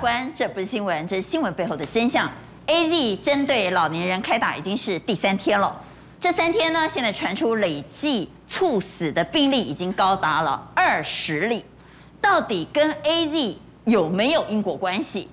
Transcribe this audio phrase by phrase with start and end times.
[0.00, 2.28] 关，这不是新闻，这是新闻背后的真相。
[2.66, 5.78] AZ 针对老年人开打已经是第三天了，
[6.18, 11.64] 这三天呢，现在传出累计猝死的病例已经高达了二十例，
[12.20, 15.28] 到底跟 AZ 有没有因果关系？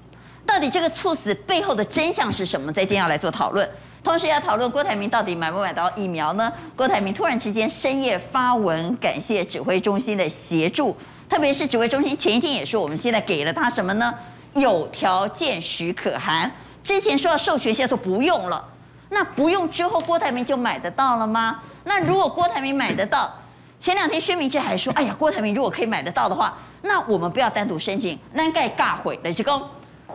[0.45, 2.71] 到底这个猝死背后的真相是什么？
[2.73, 3.69] 在今天要来做讨论，
[4.03, 6.51] 同时要讨论郭台铭到底买不买到疫苗呢？
[6.75, 10.95] 郭台铭突然之间深夜发文感谢指挥中心的协助，
[11.29, 14.13] 特别是指挥中心前一天也说，我们现在给了他什么呢？
[14.59, 16.51] 有条件许可函。
[16.83, 18.63] 之前说要授权，现在说不用了。
[19.09, 21.59] 那不用之后，郭台铭就买得到了吗？
[21.83, 23.33] 那如果郭台铭买得到，
[23.79, 29.61] 前两天薛明志还说，哎呀，郭台铭如果可以买得到的话，那我们不要单独申请，那应该尬毁的是公。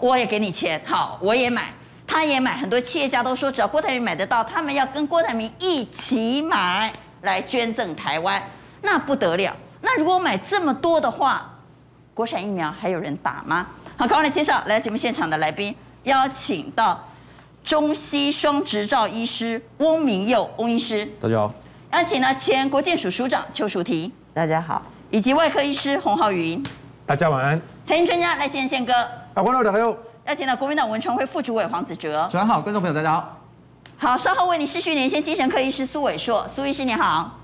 [0.01, 1.73] 我也给你钱，好，我也买，
[2.07, 8.43] 他也买，很多企业家都说，只要郭台铭买得到，他们要跟郭台铭一起买来捐赠台湾，
[8.81, 9.55] 那不得了。
[9.81, 11.49] 那如果买这么多的话，
[12.15, 13.67] 国产疫苗还有人打吗？
[13.97, 15.75] 好，赶快来介绍来节目现场的来宾，
[16.05, 17.03] 邀请到
[17.65, 21.55] 中西双执照医师翁明佑翁医师，大家好。
[21.93, 26.63] 邀请到前国健署署长邱淑婷，大家好，以及外科医师洪浩云，
[27.07, 27.61] 大家晚安。
[27.87, 28.93] 财经专家赖宪宪哥。
[28.93, 29.97] 啊，观众大家好。
[30.27, 32.29] 邀请到国民党文传会副主委黄子哲。
[32.31, 33.39] 早上好，观众朋友大家好。
[33.97, 37.39] 好，稍后为你视讯连线精神科医师苏伟硕，苏医师你好。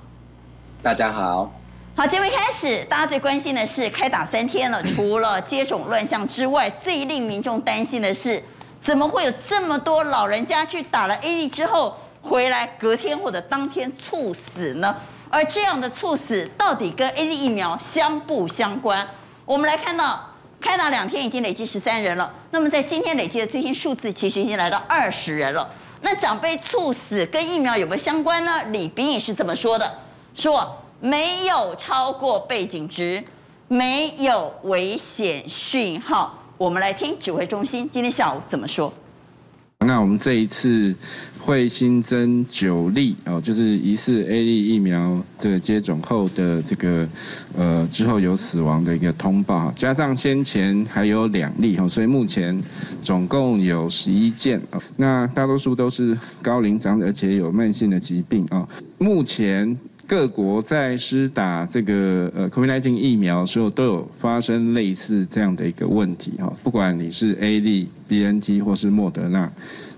[0.82, 1.50] 大家好。
[1.98, 8.40] 好，节目开始，大家最关心的是开打三天了，除了接种乱象之外，最令民众担心的是，
[8.80, 14.94] 怎么会有这么多老人家去打了 AZ 之后回来隔天或者当天猝死呢？
[15.28, 19.04] 而这样的猝死到底跟 AZ 疫苗相不相关？
[19.44, 20.24] 我们来看到。
[20.60, 25.68] 开打两天已经累计十三人了，那么在今天累计的最新数字其实已经来到二十人了。
[26.02, 28.62] 那长辈猝死跟疫苗有没有相关呢？
[28.70, 29.98] 李秉颖是怎么说的？
[30.36, 33.22] 说没有超过背景值，
[33.68, 36.36] 没有危险讯号。
[36.56, 38.92] 我们来听指挥中心今天下午怎么说。
[39.86, 40.92] 那我们这一次
[41.38, 47.08] 会新增九例哦，就是疑似 AZ 疫苗这个接种后的这个
[47.56, 52.60] 呃之后有死亡的一个通报，加上先前还有两例哈，所以目前
[53.04, 54.82] 总共有十一件哦。
[54.96, 58.68] 那大多数都是高龄长者，而且有慢性的疾病啊。
[58.98, 59.78] 目前。
[60.08, 66.50] 各国在施打这个呃 COVID-19 疫苗的时候，都有发生类似这样的一个问题哈。
[66.62, 69.52] 不管你是 A D、BNT 或是莫德纳，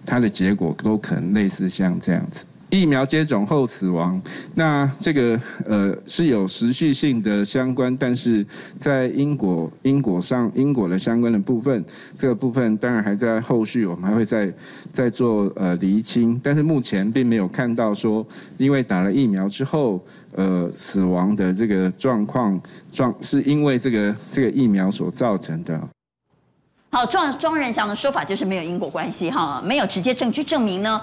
[0.04, 2.44] 它的结果都可能类似像这样子。
[2.70, 4.20] 疫苗接种后死亡，
[4.54, 8.46] 那这个呃是有时序性的相关，但是
[8.78, 11.84] 在因果因果上因果的相关的部分，
[12.16, 14.52] 这个部分当然还在后续，我们还会再
[14.92, 18.24] 再做呃厘清，但是目前并没有看到说
[18.56, 20.00] 因为打了疫苗之后
[20.36, 22.60] 呃死亡的这个状况
[22.92, 25.80] 状是因为这个这个疫苗所造成的。
[26.92, 31.00] 好，庄庄人祥的说法就是没有因果关系哈，没有直接证据证明呢。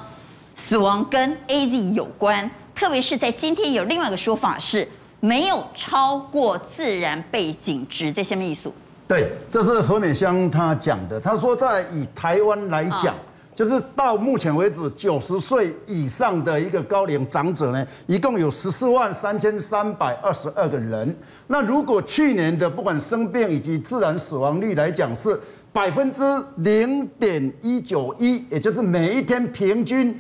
[0.58, 4.86] 死亡跟 AZ 有关，特别是在今天有另外一个说法是
[5.22, 8.70] 没有超过自然背景值，这什么意思？
[9.08, 11.18] 对，这是何美香她讲的。
[11.18, 13.16] 她说，在以台湾来讲，
[13.56, 21.16] 就是到目前为止九十岁以上的一个高龄长者呢，一共有十四万三千三百二十二个人。
[21.48, 25.40] 那如果去年的不管生病以及自然死亡率来讲是
[25.72, 26.20] 百分之
[26.58, 30.20] 零点一九一，也就是每一天平均。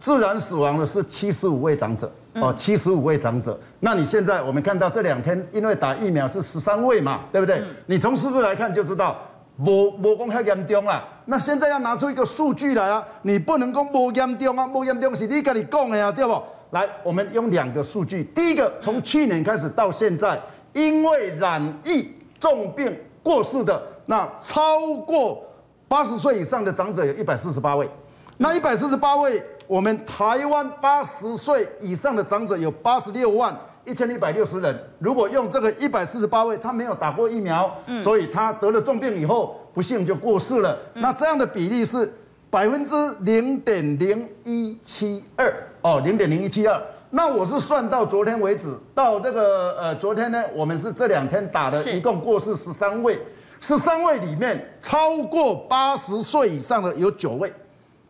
[0.00, 3.58] 自然死亡的是七十五位长者哦，七十五位长者。
[3.80, 7.62] 那你现在我们看到这两天，因为打疫苗是十三位嘛，对不对？
[7.86, 9.20] 你从数字来看就知道，
[9.56, 11.02] 无无讲太严重啦。
[11.24, 16.40] 那现在要拿出一个数据来啊，你不能讲无严重啊，无严重是你跟你讲的呀，对不？
[16.70, 20.40] 来，我们用两个数据，第一个从去年开始到现在，
[20.74, 25.42] 因为染疫重病过世的，那超过
[25.88, 27.90] 八十岁以上的长者有一百四十八位，
[28.36, 29.44] 那一百四十八位。
[29.68, 33.54] 我们台湾八十岁以上的长者有八十六万
[33.84, 34.74] 一千一百六十人。
[34.98, 37.70] 如果用这个一百四十八位，他没有打过疫苗，
[38.00, 40.76] 所以他得了重病以后不幸就过世了。
[40.94, 42.10] 那这样的比例是
[42.48, 46.82] 百分之零点零一七二哦，零点零一七二。
[47.10, 53.18] 那我是算到昨天为止，到这个呃昨天呢，我们是这两天打的，一共过世十三位，
[53.60, 57.52] 十三位里面超过八十岁以上的有九位，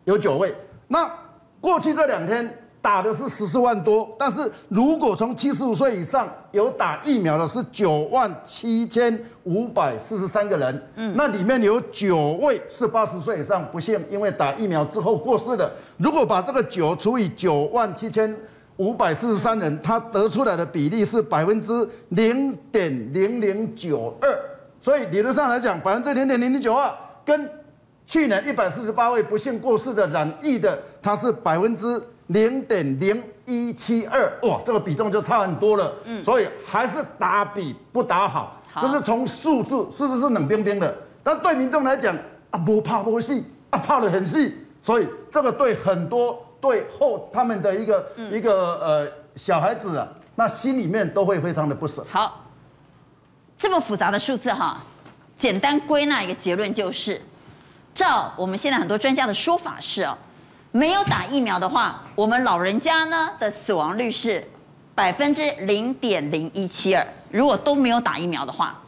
[0.05, 0.55] 有九位。
[0.87, 1.09] 那
[1.61, 15.69] 过去这两天打的是十四万多，但是如果从七十五岁以上有打疫苗的是九万七千五百四十三个人，嗯，那里面有九位是八十岁以上不幸因为打疫苗之后过世的。
[15.97, 18.33] 如果把这个九除以九万七千
[18.77, 24.39] 五百四十三人，他得出来的比例是百分之零点零零九二，
[24.79, 26.89] 所以理论上来讲，百分之零点零零九二。
[27.25, 27.47] 跟
[28.09, 35.93] 去年一百四十八位不幸过世的染疫的，它是百分之零点零一七二，哇，这个比重就差很多了。
[36.05, 40.91] 嗯，所以还是打比不打好，这是从数字，是不是冷冰冰的。
[41.21, 42.17] 但对民众来讲，
[42.49, 52.03] 啊，不怕不细，啊，怕得很细，所以这个对很多对后他们的一个、嗯、一个呃小孩子啊，那心里面都会非常的不舍。
[52.09, 52.43] 好，
[53.55, 54.83] 这么复杂的数字哈，
[55.37, 57.21] 简单归纳一个结论就是，
[57.93, 60.17] 照我们现在很多专家的说法是哦。
[60.71, 64.47] 没有打疫苗的话，我们老人家呢的死亡率是
[64.93, 67.03] 百分之零点零一七二。
[67.31, 68.79] 如果都没有打疫苗的话，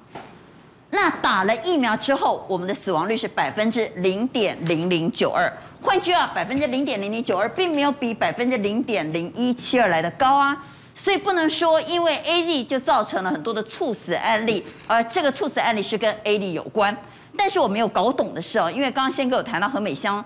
[0.92, 5.52] 那打了疫苗之后，我们的死亡率是百分之零点零零九二。
[5.82, 10.64] 换句话，百分之零点零零九二并没有比百分之零点零一七二来的高啊。
[10.94, 16.96] 所以不能说因为 AZ 就造成了很多的猝死案例，而这个猝死案例是跟 AZ 有关。
[17.38, 20.24] 但是我没有搞懂的是哦，因为刚刚先跟我谈到何美香。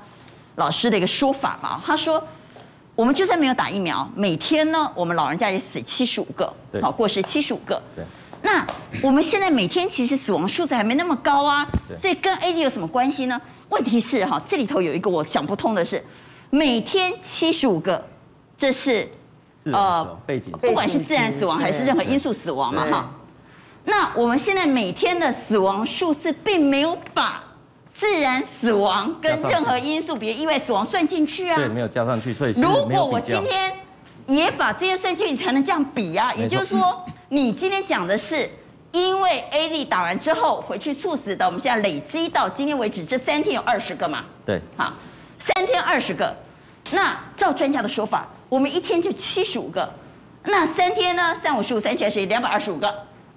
[0.58, 2.26] 老师的一个说法嘛，他说，
[2.96, 6.50] 我们就算没有打疫苗，每天呢，我们老人家也死七十五个，
[6.82, 7.76] 好，过世七十五个。
[7.94, 8.06] 对。
[8.42, 8.66] 那
[9.04, 11.68] 我们现在每天其实死亡数字还没那么高啊，
[11.98, 13.42] 所以跟 AD 有什么关系呢？
[13.68, 16.02] 问题是哈，这里头有一个我想不通的是，
[16.52, 18.02] 每天七十五个，
[18.58, 19.12] 这是
[19.66, 23.12] 呃背景，不管是自然死亡还是任何因素死亡嘛哈。
[23.86, 27.42] 那我们现在每天的死亡数字并没有把。
[27.98, 31.56] 自然死亡跟任何因素，比如意外死亡算进去啊？
[31.56, 33.72] 对，没有加上去，所以如果我今天
[34.28, 36.34] 也把这些算进去，你才能这样比啊。
[36.34, 38.50] 也就是说，你今天讲的是
[38.92, 44.26] 因为 AZ 打完之后回去猝死的，我们现在累积到今天为止这三天有二十个嘛？
[44.46, 44.92] 对，好，
[45.40, 46.36] 三天二十个。
[46.92, 49.90] 那照专家的说法，我们一天就七十五个，
[50.44, 51.34] 那三天呢？
[51.42, 52.94] 三五十五，三七二十一，两百二十五个。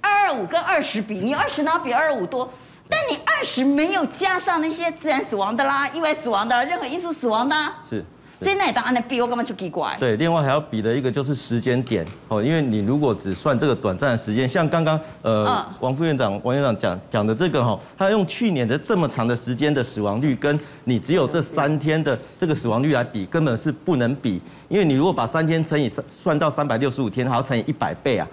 [0.08, 2.50] 二二五跟二十比，你二十哪比二二五多？
[2.88, 7.54] 但你二十没有加上那些自然死亡的啦、意外死亡的、任何因素死亡的，
[7.88, 8.04] 是。
[8.40, 9.96] 现在当然的比我根本就奇怪。
[9.98, 24.40] 对，另外还要比的一个就是时间点哦，因为你如果只算这个短暂的时间，像刚刚呃王副院长、王院长讲讲的这个哈，他用去年的这么长的时间的死亡率，跟你只有这三天的这个死亡率来比，根本是不能比。
[24.68, 28.28] 因为你如果把三天乘以三，算到三百六十五天，还要乘以一百倍啊，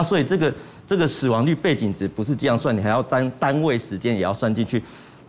[0.00, 0.52] 啊，所以这个。
[0.90, 4.82] 这个死亡率背景值不是这样算，你还要单单位时间也要算进去。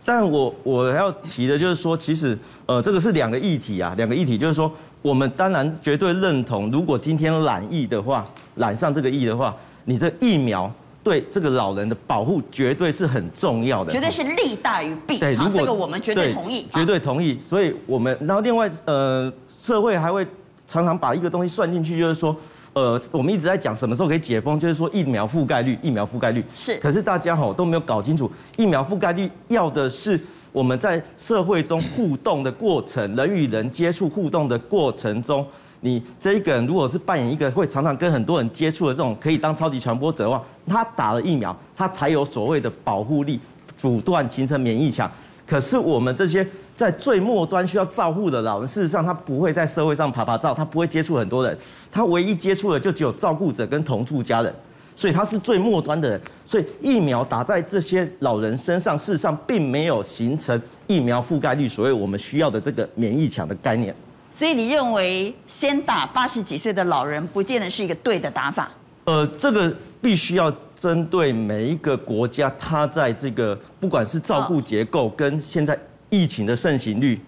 [0.04, 2.36] 但我我还要提的就是说，其实
[2.66, 4.68] 呃这个是两个议题啊，两个议题就是说，
[5.02, 8.24] 我们当然绝对认同，如果今天染疫的话，
[8.56, 9.54] 染上这个疫的话，
[9.84, 10.68] 你这疫苗
[11.04, 15.20] 对这个老人的保护绝对是很重要的，绝对是利大于弊。
[15.20, 17.38] 对，如果这个我们绝对同意，绝对同意。
[17.38, 20.26] 所以我们然后另外呃社会还会
[20.66, 22.36] 常常把一个东西算进去，就是说。
[22.74, 26.78] 呃，我们一直在讲什么时候可以解封，就是说疫苗覆盖率，疫苗覆盖率是。
[26.78, 30.18] 可是大家吼都没有搞清楚，疫苗覆盖率要的是
[30.52, 35.46] 我们在社会中互动的过程，人与人接触互动的过程中，
[35.80, 43.38] 你这一个人如果是扮演一个会常常跟很多人接触的这种可以当超级传播者的话，他打了疫苗，他才有所谓的保护力，
[43.76, 45.10] 阻断形成免疫墙。
[45.46, 46.46] 可是我们这些
[46.82, 51.56] 在最末端需要照护的老人，事实上他不会在社会上爬爬照，他不会接触很多人，
[51.92, 54.52] 他唯一接触的就只有照顾者跟同住家人，
[54.96, 56.20] 所以他是最末端的人。
[56.44, 63.94] 所以疫苗打在这些老人身上，事实上并没有形成疫苗覆盖率，所谓我们需要的这个免疫墙的概念。
[64.32, 68.68] 所以你认为先打八十几岁的老人，不见得是一个对的打法？
[69.04, 70.52] 呃，这个必须要。
[70.74, 75.78] 针对每一个国家，它在这个不管是照顾结构跟现在
[76.12, 77.18] 疫情的盛行率，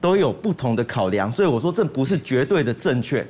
[0.00, 3.24] 都有不同的考量，所以我说这不是绝对的正确。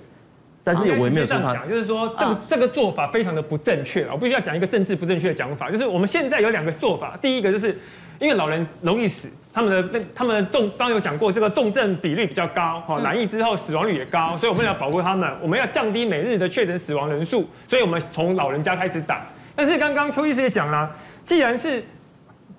[0.62, 4.06] 但是我也没有说他讲，就是说这个这个做法非常的不正确。
[4.12, 7.76] 我必须要讲一个政治不正确的讲法，就是我们现在有两个做法，第一个就是
[8.20, 19.26] 因为老人容易死，他们的那他们的重刚刚有讲过，这个重症比例比较高，哈，染疫之后死亡率也高，所以我们要保护他们，我们要降低每日的确诊死亡人数，所以我们从老人家开始打。
[19.56, 20.88] 但是刚刚邱医师也讲了，
[21.24, 21.82] 既然是，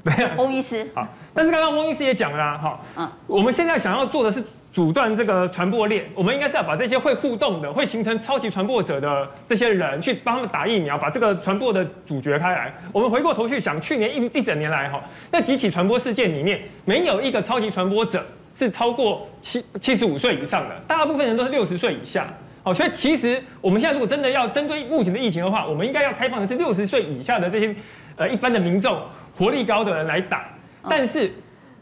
[0.38, 12.74] 翁医师好，但是刚刚翁医师也讲了，哈，嗯，我们现在想要做的是阻断这个传播链，我们应该是要把这些会互动的、会形成超级传播者的这些人去帮他们打疫苗，把这个传播的阻绝开来。
[12.92, 18.26] 我们回过头去想，去年一一整年来，哈，那几起传播事件里面，没有一个超级传播者
[18.58, 22.28] 是超过七七十五岁以上的，大部分人都是六十岁以下。
[22.64, 27.76] 好，所以其实我们现在如果真的要针对目前的疫情的话，我们应该要开放的是六十岁以下的这些
[28.16, 29.02] 呃一般的民众，
[29.42, 30.46] 活力高的人来打。
[30.88, 31.34] 但是，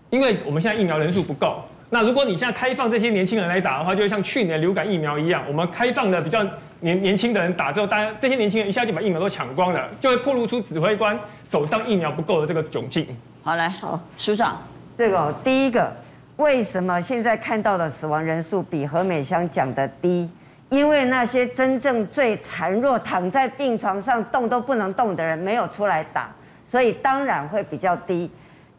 [0.09, 6.41] 因为我们现在疫苗人数不够，那如果你现在开放这些年轻人来打的话，就会像去年流感疫苗一样，我们开放的比较
[6.79, 13.05] 年年轻的人打之后，大家这些年轻人一下就把疫苗都抢光了，就会暴露出指挥官手上疫苗不够的这个窘境。
[13.43, 14.57] 好，来，好，署长。
[14.97, 15.91] 这个第一个，
[16.37, 20.29] 为什么现在看到的死亡人数比何美香讲的低？
[20.69, 26.29] 因为那些真正最孱弱、躺在病床上动都不能动的人没有出来打，
[26.69, 28.29] 所以当然会比较低。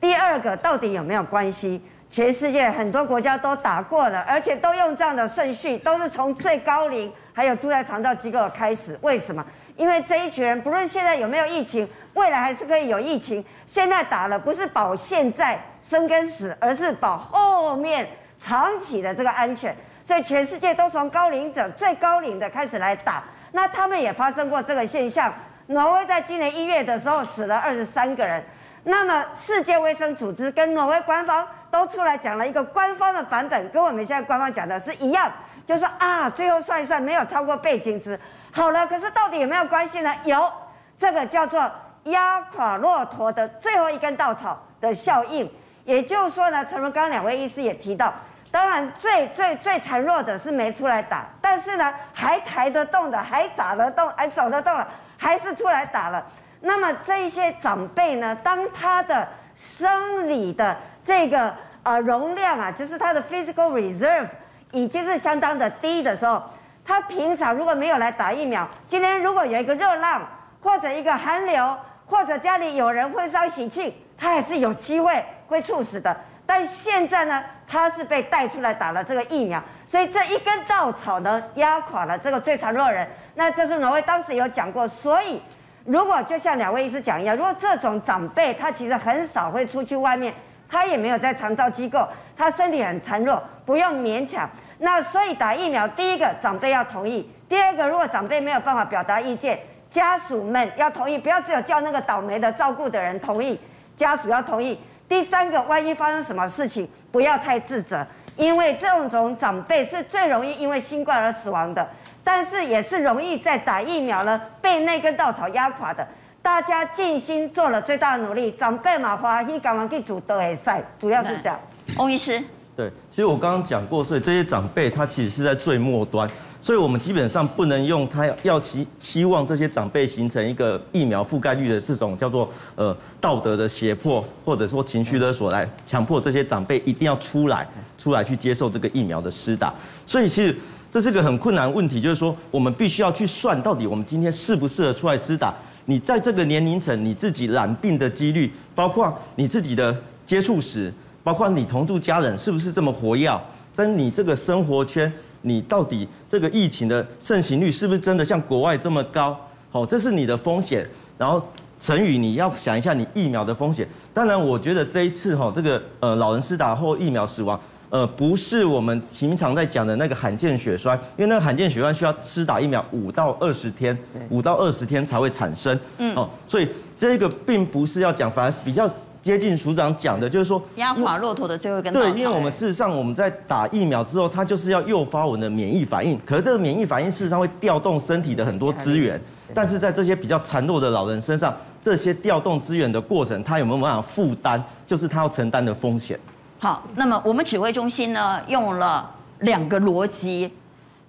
[0.00, 1.82] 第二个，到底有没有关系？
[2.08, 8.96] 全世界很多国家都打过了，而且都用这样的顺序，都是从最高龄还有住在长照机构开始。
[9.02, 9.44] 为什么？
[9.76, 13.44] 因为这一群人不论现在有没有疫情，未来还是可以有疫情。
[13.66, 19.76] 现在打了不是保现在生跟死，而是保后面长期的这个安全。
[20.04, 25.32] 所以全世界都从高龄者最高龄的开始来打，那他们也发生过这个现象。
[25.70, 28.42] 挪威在今年一月的时候死了二十三个人，
[28.82, 35.30] 那么世界卫生组织跟挪威官方都出来讲了一个官方的版本，跟我们现在官方讲的是一样，
[35.64, 38.18] 就是说啊，最后算一算没有超过背景值。
[38.52, 40.12] 好了，可是到底有没有关系呢？
[40.24, 40.52] 有，
[40.98, 41.70] 这个叫做
[42.04, 45.48] 压垮骆驼的最后一根稻草的效应。
[45.84, 48.12] 也就是说呢，陈文刚两位医师也提到。
[48.50, 54.88] 当然，最最最孱弱的是没出来打，但是呢，还抬得动的，还打得动，还走得动了，
[55.20, 56.24] 还是出来打了。
[56.62, 60.74] 那么这一些长辈呢，当他的生理的
[61.04, 64.28] 这个呃容量啊，就是他的 physical reserve
[64.72, 66.42] 已经是相当的低的时候，
[66.86, 70.26] 他平常如果没有来打疫苗，今天如果有一个热浪
[70.62, 76.16] 或者一个寒流，或者家里有人婚丧喜庆，他还是有机会会猝死的。
[76.50, 83.08] 但现在呢，他是被带出来打了这个疫苗，所以这一根稻草呢，压垮了这个最孱弱的人。
[83.36, 85.40] 那这是挪威当时有讲过，所以
[85.84, 90.34] 如果就像两位医师讲一样，如果这种长辈他其实很少会出去外面，
[90.68, 92.04] 他也没有在长照机构，
[92.36, 94.50] 他身体很孱弱，不用勉强。
[94.78, 99.56] 那所以打疫苗，第一个长辈要同意，第二个如果长辈没有办法表达意见，
[99.88, 103.56] 家属们要同意，不要只有叫那个倒霉的照顾的人同意，
[103.96, 104.76] 家属要同意。
[105.10, 111.84] 第三个，万一发生什么事情，不要太自责，因为这种种长辈是最容易因为新冠而死亡的，
[112.22, 116.06] 但是也是容易在打疫苗呢被那根稻草压垮的。
[116.40, 121.58] 大家尽心做了最大的努力，长辈嘛，欢喜赶忙去组德会赛，主要是这样。
[121.96, 122.40] 翁医师，
[122.76, 126.30] 对，其实我刚刚讲过，所以这些长辈他其实是在最末端。
[126.62, 139.72] 所以，我们基本上不能用他要希希望这些长辈形成一个疫苗覆盖率的这种叫做呃道德的胁迫，或者说情绪勒索来强迫这些长辈一定要出来出来去接受这个疫苗的施打。
[140.04, 140.54] 所以，其实
[140.92, 145.54] 这是个很困难问题，就是说我们必须要去算到底我们今天适不适合出来施打。
[145.86, 150.92] 你在这个年龄层，你自己染病的几率，包括你自己的接触史，
[151.24, 153.40] 包括你同住家人是不是这么活跃，
[153.72, 155.10] 在你这个生活圈。
[155.42, 159.36] 你到底这个疫情的盛行率是不是真的像国外这么高？
[159.70, 160.86] 好，这是你的风险。
[161.16, 161.42] 然后
[161.80, 163.86] 陈宇，你要想一下你疫苗的风险。
[164.12, 173.96] 当然，我觉得这一次哈，这个呃老人施打后疫苗死亡，呃不是我们平常在讲的那个罕见血栓，因为那个罕见血栓需要施打疫苗五到二十天，
[174.28, 175.78] 五到二十天才会产生。
[175.98, 176.68] 嗯，哦，所以
[176.98, 178.90] 这个并不是要讲，反而比较。
[179.22, 182.10] 接近署长讲的，就是说压垮骆驼的最后一根稻草。
[182.10, 186.18] 对，因为我们事实上我们在打疫苗之后，它就是要诱发我们的免疫反应。
[186.24, 189.20] 可是这个免疫反应事实上会调动身体的很多资源，
[189.54, 194.60] 但是在这些比较孱弱的老人身上，这些调动资源的过程，他有没有办法负担？
[194.86, 196.18] 就是他要承担的风险。
[196.58, 199.10] 好，那么我们指挥中心呢，用了
[199.40, 200.50] 两个逻辑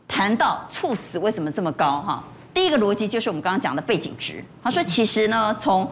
[0.08, 2.24] 谈到猝死为什么这么高哈。
[2.53, 5.89] 第一个逻辑就是我们刚刚讲的背景值，他说其实呢从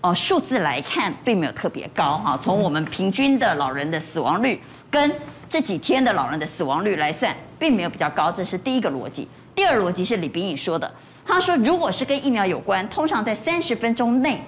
[0.00, 2.38] 哦，数字来看并没有特别高哈。
[2.40, 5.12] 从我们平均的老人的死亡率跟
[5.50, 9.26] 这几天的老人的死亡率来算，并没有比较高，这是第一个逻辑。
[9.56, 10.88] 第二逻辑是李炳颖说的，
[11.26, 14.40] 他说如果是跟疫苗有关，通常在三十分钟内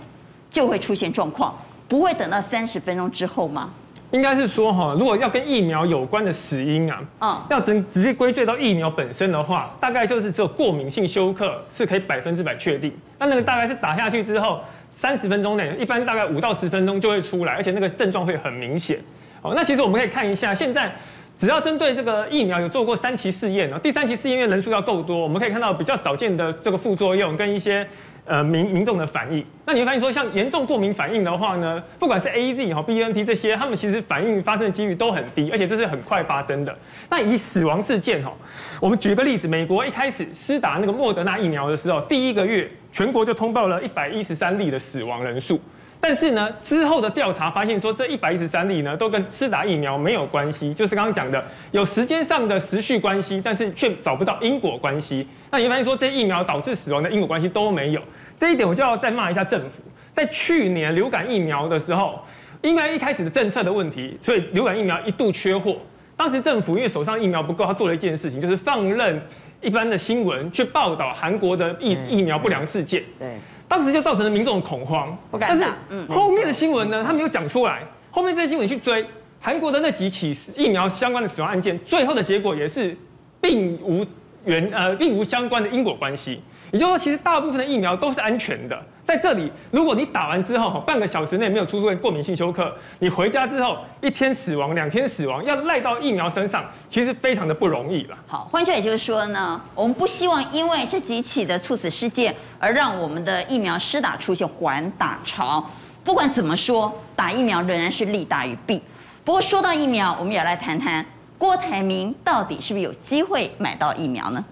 [0.49, 1.53] 就会出现状况，
[1.89, 3.71] 不会等到三十分钟之后吗？
[4.13, 12.93] 应该是说哈，如果要跟疫苗有关的死因啊，嗯，要直直接归罪到疫苗本身的话，大概就是只有过敏性休克是可以百分之百确定。
[13.19, 14.61] 那那个大概是打下去之后。
[15.01, 18.99] 三十分钟内，一般大概五到十分钟就会出来，而且那个症状会很明显。
[19.41, 20.93] 哦，那其实我们可以看一下，现在
[21.41, 27.87] 只要针对这个疫苗有做过三期试验，第三期试验因为人数要够多，我们可以看到比较少见的这个副作用跟一些
[28.27, 29.43] 呃民民众的反应。
[29.65, 36.77] 那你会发现说，像严重过敏反应的话呢，不管是 AZ 哈 BNT 这些，他们其实反应发生的几率都很低，而且这是很快发生的。
[37.09, 38.31] 那以死亡事件哈，
[38.79, 42.71] 我们举个例子，美国一开始施打那个莫德纳疫苗的时候，第一个月。
[42.93, 45.61] 全国就通报了一百一十三例的死亡人数，
[46.03, 55.29] 但是呢，之后的调查发现说，这一百一十三例呢，都跟施打疫苗没有关系，就是刚刚讲的有时间上的时序关系，但是却找不到因果关系。
[55.51, 58.01] 那你发现说，这疫苗导致死亡的因果关系都没有，
[58.39, 59.83] 这一点我就要再骂一下政府。
[60.13, 62.19] 在去年流感疫苗的时候，
[62.63, 65.77] 因为一开始的政策的问题，所以流感疫苗一度缺货。
[66.17, 69.21] 当时政府因为手上疫苗不够，他做了一件事情，就是放任
[69.61, 73.03] 一般的新闻去报道韩国的疫疫苗不良事件。
[73.19, 73.37] 对，
[73.71, 75.17] 当时就造成了民众的恐慌。
[75.31, 75.69] 不敢打。
[75.89, 77.83] 但是后面的新闻呢，他没有讲出来。
[78.11, 79.07] 后面这些新闻去追
[79.41, 82.97] 韩国的那几起疫苗相关的死亡案件，最后的结果也是
[83.41, 84.05] 并无
[84.45, 86.43] 原呃并无相关的因果关系。
[86.73, 88.77] 也就是说，其实大部分的疫苗都是安全的。
[89.11, 98.17] 在这里，如果你打完之后半个小时内没有出现过敏性休克，你回家之后一天死亡、两天死亡，要赖到疫苗身上，其实非常的不容易了。
[98.29, 105.69] 好，换句话也就是说呢，我们不希望因为这几起的猝死事件而让我们的疫苗施打出现缓打潮。
[106.05, 108.81] 不管怎么说，打疫苗仍然是利大于弊。
[109.25, 111.05] 不过说到疫苗，我们也来谈谈
[111.37, 114.45] 郭台铭到底是不是有机会买到疫苗呢？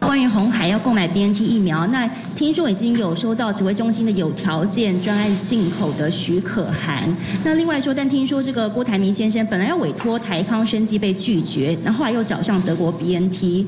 [0.00, 7.08] 关于红海要购买 BNT 疫苗，那听说已经有收到指挥中心的有条件专案进口的许可函。
[7.44, 13.64] 那另外说，但听说这个郭台铭先生本来要委托台康生技被拒绝，然后来又找上德国 BNT。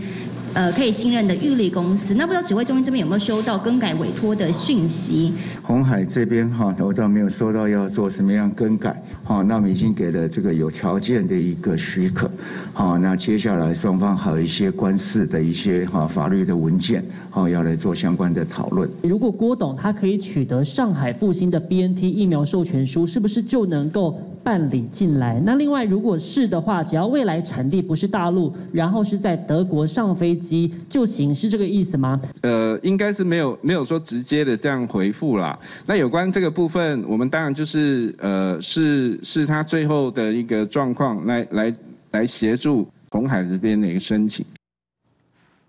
[0.58, 5.32] 呃，可以信任的玉立公司，那不知道指挥中心这边有没有收到更改委托的讯息？
[5.62, 9.00] 红海这边哈，我倒没有收到要做什么样更改。
[9.22, 12.28] 好，那我们已经给了这个有条件的一个许可。
[12.72, 18.90] 好，那接下来双方还有一些官司的一些哈法律的文件，好要来做相关的讨论。
[19.04, 25.38] 如果郭董他可以取得上海复兴的 BNT 疫苗授权书，是不是就能够办理进来？
[25.44, 32.18] 那另外，如果是的话，只要未来产地不是大陆，然后是在德国上飞机就行，是这个意思吗？
[32.40, 35.58] 呃，应该是没有没有说直接的这样回复啦。
[35.84, 41.74] 那有关这个部分，我们当然就是呃是是他最后的一个状况来来
[42.12, 44.46] 来协助鸿海这边的一个申请。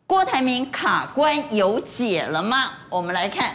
[0.08, 2.72] 郭台铭卡关有解了吗？
[2.90, 3.54] 我们来看，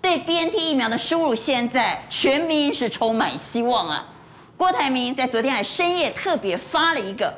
[0.00, 4.08] 对 BNT 疫苗的输入，现在全民是充满希望啊。
[4.56, 7.34] 郭台铭在昨天还深夜特别发了一个，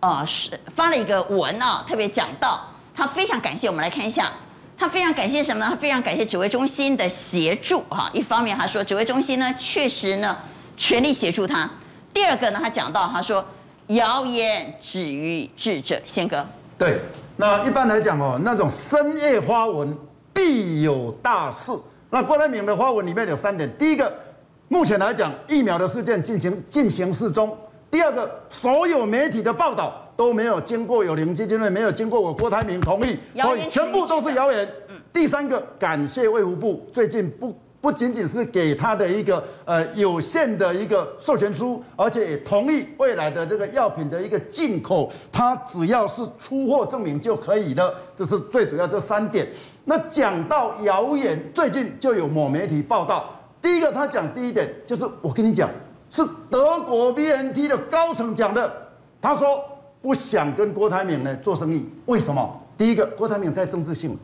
[0.00, 2.60] 呃，是发了一个文啊，特别讲到
[2.94, 3.66] 他非常感谢。
[3.66, 4.30] 我们来看一下，
[4.76, 5.70] 他非常感谢什么呢？
[5.70, 8.10] 他非常感谢指挥中心的协助哈。
[8.12, 10.36] 一方面他说指挥中心呢确实呢
[10.76, 11.68] 全力协助他。
[12.12, 13.42] 第二个呢，他讲到他说
[13.86, 16.46] 谣言止于智者，先哥。
[16.76, 17.00] 对，
[17.36, 19.96] 那一般来讲哦，那种深夜发文
[20.34, 21.72] 必有大事。
[22.10, 24.25] 那郭台铭的发文里面有三点，第一个。
[24.68, 27.56] 目前来讲，疫苗的事件进行进行适中。
[27.88, 34.68] 第二个，所有媒体的报道都没有经过有灵基金会，没有经过我郭台铭同意，所以全部都是谣言。
[35.12, 47.94] 第三个，感谢卫福部最近不不仅仅是给他的一个呃有限的一个授权书，而且也同意未来的这个药品的一个进口，他只要是出货证明就可以了。
[48.16, 49.46] 这是最主要这三点。
[49.84, 53.32] 那讲到谣言，最近就有某媒体报道。
[53.60, 55.68] 第一个，他讲第一点就是我跟你讲，
[56.10, 58.72] 是德国 BNT 的高层讲的。
[59.20, 59.64] 他说
[60.00, 62.62] 不想跟郭台铭呢做生意，为什么？
[62.78, 64.16] 第一个，郭台铭太政治性了，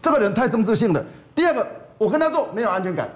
[0.00, 1.04] 这个人太政治性了。
[1.34, 1.66] 第二个，
[1.98, 3.10] 我跟他做没有安全感。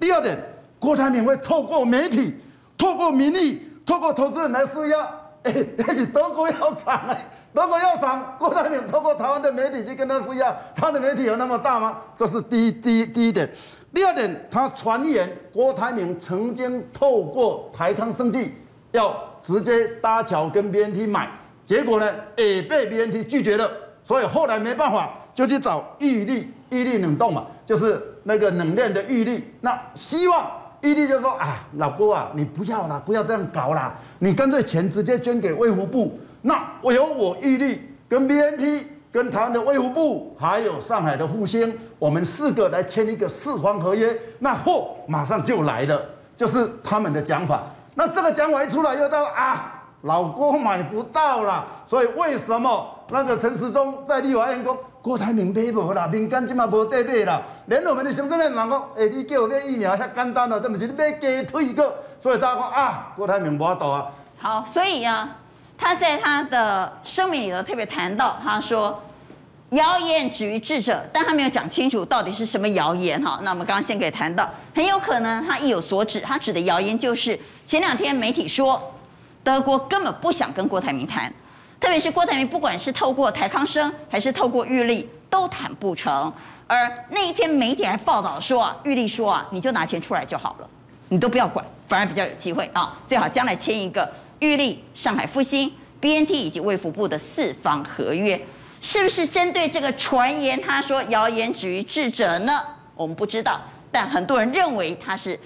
[0.00, 0.36] 第二点，
[0.78, 2.34] 郭台铭会透过媒体、
[2.76, 5.08] 透过民意、透过投资人来施压。
[5.42, 11.98] 哎，那是德国药厂哎，德国药厂，郭台铭透过台湾的媒体去跟他施压，他的媒体有那么大吗？
[12.16, 13.48] 这是第一、第一、第一点。
[13.92, 18.52] 第二点，他传言郭台铭曾经透过台康生技
[18.92, 21.28] 要直接搭桥跟 BNT 买，
[21.66, 23.68] 结果呢也被 BNT 拒绝了，
[24.04, 29.44] 所以后来没办法就去找玉立，玉立冷冻嘛，就是那个冷链的玉立。
[29.60, 30.48] 那希望
[30.82, 38.86] 玉立就说啊，老郭啊，你不要啦，不要这样搞啦，你干脆钱直接捐给卫福部，那我由我玉立跟 BNT。
[39.12, 46.00] 跟台湾的卫福部，还有上海的复星，我们四个来签一个四方合约，那货马上就来了，
[46.36, 47.62] 就是他们的讲法。
[47.96, 61.92] 那这个讲法一出来，又到啊，老郭买不到了，所以为什么那个陈时中在立法院讲郭台铭买无啦，民间今嘛无得买啦，连我们的行政院长讲，哎，你叫我买疫苗遐简单了，都不是你买鸡腿个，
[62.22, 64.06] 所以大家讲啊，郭台铭无法度啊。
[64.38, 65.36] 好，所以啊。
[65.80, 69.02] 他在他的声明里头特别谈到，他说
[69.70, 73.40] 谣言止于智者，但他没有讲清楚到底是什么谣言哈。
[73.42, 78.92] 那我们刚刚先给谈到，很有可能他意有所指，他指的谣言就是前两天媒体说
[79.42, 81.32] 德国根本不想跟郭台铭谈，
[81.80, 86.30] 特别是郭台铭不管是透过台康生还是透过玉立都谈不成，
[86.66, 90.68] 而那一篇媒体还报道说啊，玉立说啊，你就拿钱出来就好了，
[91.08, 94.06] 你都不要管，反而比较有机会啊，最好将来签一个。
[94.40, 98.40] 玉立、上海复星、BNT 以及卫福部的四方合约，
[98.80, 100.60] 是不是针对这个传言？
[100.60, 102.60] 他说谣言止于智者呢？
[102.94, 103.60] 我们不知道，
[103.92, 105.38] 但很多人认为他是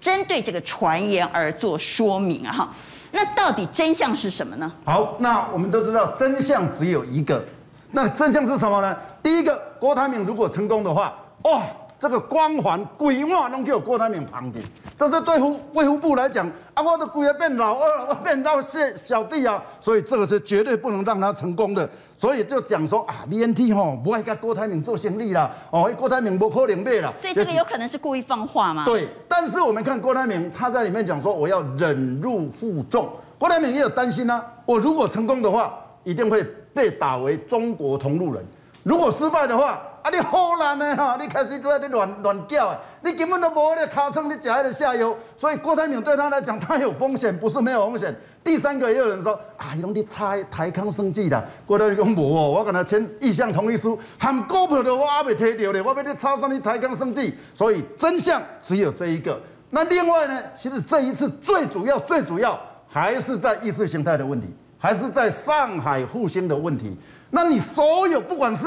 [0.00, 2.74] 针对这个传言而做说明啊！
[3.12, 4.72] 那到底真相是什么呢？
[4.84, 7.44] 好，那我们都知道真相只有一个，
[7.92, 8.96] 那真相是什么呢？
[9.22, 11.62] 第一个，郭台铭如果成功的话，哇！
[12.00, 14.58] 这个光环规划拢叫郭台铭旁的，
[14.96, 21.86] 这是对乎卫福部来讲啊，我的规划变老二，我变到小小弟啊，所以这个是绝对不能让他成功的。
[22.16, 27.12] 所以就讲说啊，BNT 吼不爱跟郭台铭做生意啦，哦，郭台铭不可能买啦。
[27.20, 28.86] 所以这个有可能是故意放话吗？
[28.86, 33.10] 对，但是我们看郭台铭他在里面讲说，我要忍辱负重。
[33.38, 38.42] 郭台铭也有担心啊，我如果成功的话，一定会被打为中国同路人；
[38.84, 40.10] 如果失败的话，啊！
[40.10, 41.16] 你唬烂的哈！
[41.20, 45.16] 你开始在那乱乱叫，你根本都无那个尻川，你吃那个下游。
[45.36, 48.14] 所以郭台铭对他来讲，他有风险，不是没有风险。
[48.42, 51.44] 第三个也有人说啊，伊拢在猜台康生计的。
[51.66, 57.34] 郭台铭讲无哦，我跟他签意向同意书，含股票的我还没提到呢，我要你抄上你台康生计。
[57.54, 59.38] 所以真相只有这一个。
[59.70, 62.58] 那另外呢，其实这一次最主要、最主要
[62.88, 64.46] 还是在意识形态的问题，
[64.78, 66.96] 还是在上海复兴的问题。
[67.30, 68.66] 那你所有不管是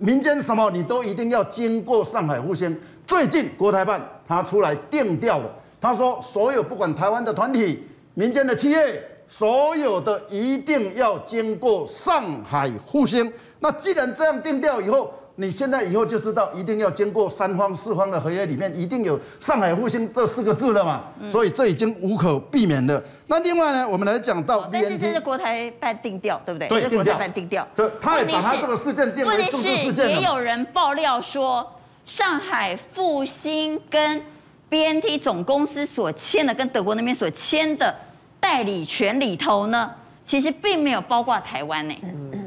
[0.00, 2.74] 民间什么你都一定要经过上海复兴。
[3.06, 13.30] 最近国台办他出来定调了，他说所有不管台湾的团体、民间的企业，所有的一定要经过上海复兴。
[13.58, 21.04] 那既然这样定调以后，你现在以后就知道，一定要经过三方四方的合约里面，一定有上海复星这四个字了嘛？
[21.30, 23.02] 所以这已经无可避免了。
[23.26, 26.68] 那另外呢，我们来讲到 BNT，但是这是国台办定调，对不对？
[26.68, 27.66] 对，是国台办定调。
[27.74, 30.10] 对，他也把他这个事件定为政治事件。
[30.10, 31.66] 也有人爆料说，
[32.04, 34.22] 上海复星跟
[34.68, 37.94] BNT 总公司所签的，跟德国那边所签的
[38.38, 39.90] 代理权里头呢，
[40.22, 41.94] 其实并没有包括台湾呢。
[42.02, 42.39] 嗯，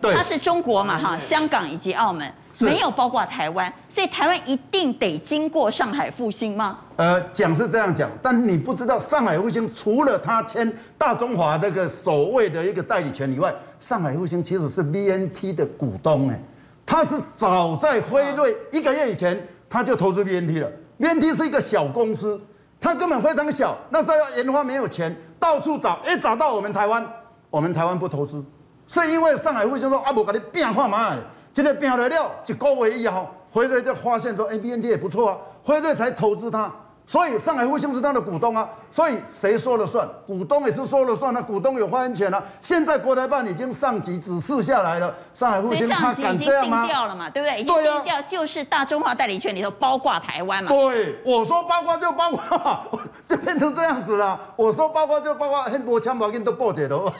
[0.00, 6.78] 对，它是中国嘛，哈，香港以及澳门没有包括台湾，所以台湾一定得经过上海复星吗？
[6.96, 16.38] 呃，讲是这样讲，但你不知道上海复星除了他签大中华那个所谓的一个代理权以外，上海复星其实是 BNT 的股东哎，
[16.84, 22.38] 他是早在辉瑞一个月以前他就投资 BNT 了，BNT 是一个小公司，
[22.80, 27.06] 他根本非常小，那时候要研发没有钱，到处找，一，找到我们台湾，
[27.48, 28.44] 我们台湾不投资。
[28.88, 31.14] 是因为上海卫生说啊，无甲你变化嘛，
[31.52, 36.72] 今天变来了，一个月以后，辉瑞就发现说，哎，BNT 也不错啊，辉瑞才投资它。
[37.08, 40.06] 所以上海复兴是他的股东啊，所以谁说了算？
[40.26, 42.44] 股东也是说了算啊，股东有发言权啊。
[42.60, 46.82] 现在国台办已经上级指示下来了，上海复兴他敢这样吗？
[46.82, 47.60] 定掉了嘛，对不对？
[47.62, 50.68] 已经定掉就是大中华代理权里头包括台湾嘛。
[50.68, 54.38] 对，我说包括就包括，就变成这样子了。
[54.54, 57.10] 我说包括就包括，很多枪宝给你都破解了，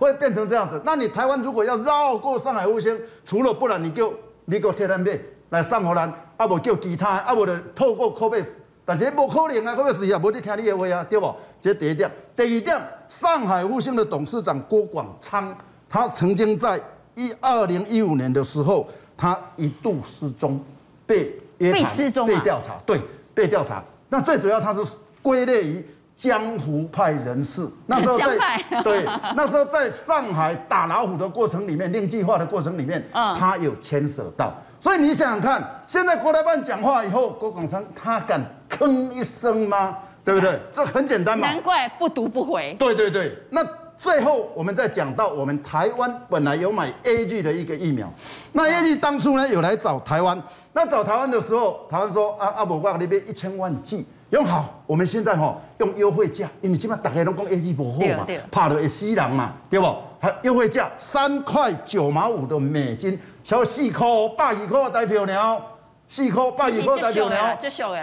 [0.00, 0.82] 会变成这样子。
[0.84, 4.12] 那你台湾如果要绕过上海复兴，除了不然你就
[4.46, 8.44] 你给我贴单贝来上荷兰，啊不叫其他，啊不就透过 Covax
[8.88, 11.34] 但是不可能啊，可不是啊，无你听你的话啊，对不？
[11.60, 12.08] 这是第一点。
[12.36, 15.52] 第二点，上海复星的董事长郭广昌，
[15.88, 16.80] 他曾经在
[17.14, 20.60] 一二零一五年的时候，他一度失踪，
[21.04, 23.00] 被约谈，被失踪、啊、被调查，对，
[23.34, 23.82] 被调查。
[24.08, 27.68] 那最主要他是归类于江湖派人士。
[27.86, 28.38] 那时候在
[28.84, 34.54] 对，那时候在上海打老虎的过程里面，令计划的过程里面，他有牵涉到。
[34.80, 39.96] 所以你想想看，现在国台办讲话以后，郭广昌他敢吭一声吗？
[40.24, 40.58] 对不对？
[40.72, 41.46] 这很简单嘛。
[41.46, 42.74] 难怪不读不回。
[42.78, 43.36] 对对对。
[43.50, 43.64] 那
[43.96, 48.12] 最后我们再讲到，我们台湾本来有买 A G 的一个疫苗，
[48.52, 50.40] 那 A G 当初呢有来找台湾，
[50.72, 54.06] 那找台湾的时候，台湾说啊啊，不我那边一千万剂。
[54.30, 59.86] 用好，我们现在哈用优惠价，因为基本上大家都讲 A G 不好嘛，怕的会死人嘛，对不？
[60.26, 64.04] 还优惠价三块九毛五的美金，小四块
[64.36, 65.62] 百二块代表了，
[66.08, 67.56] 四块百二块代表了。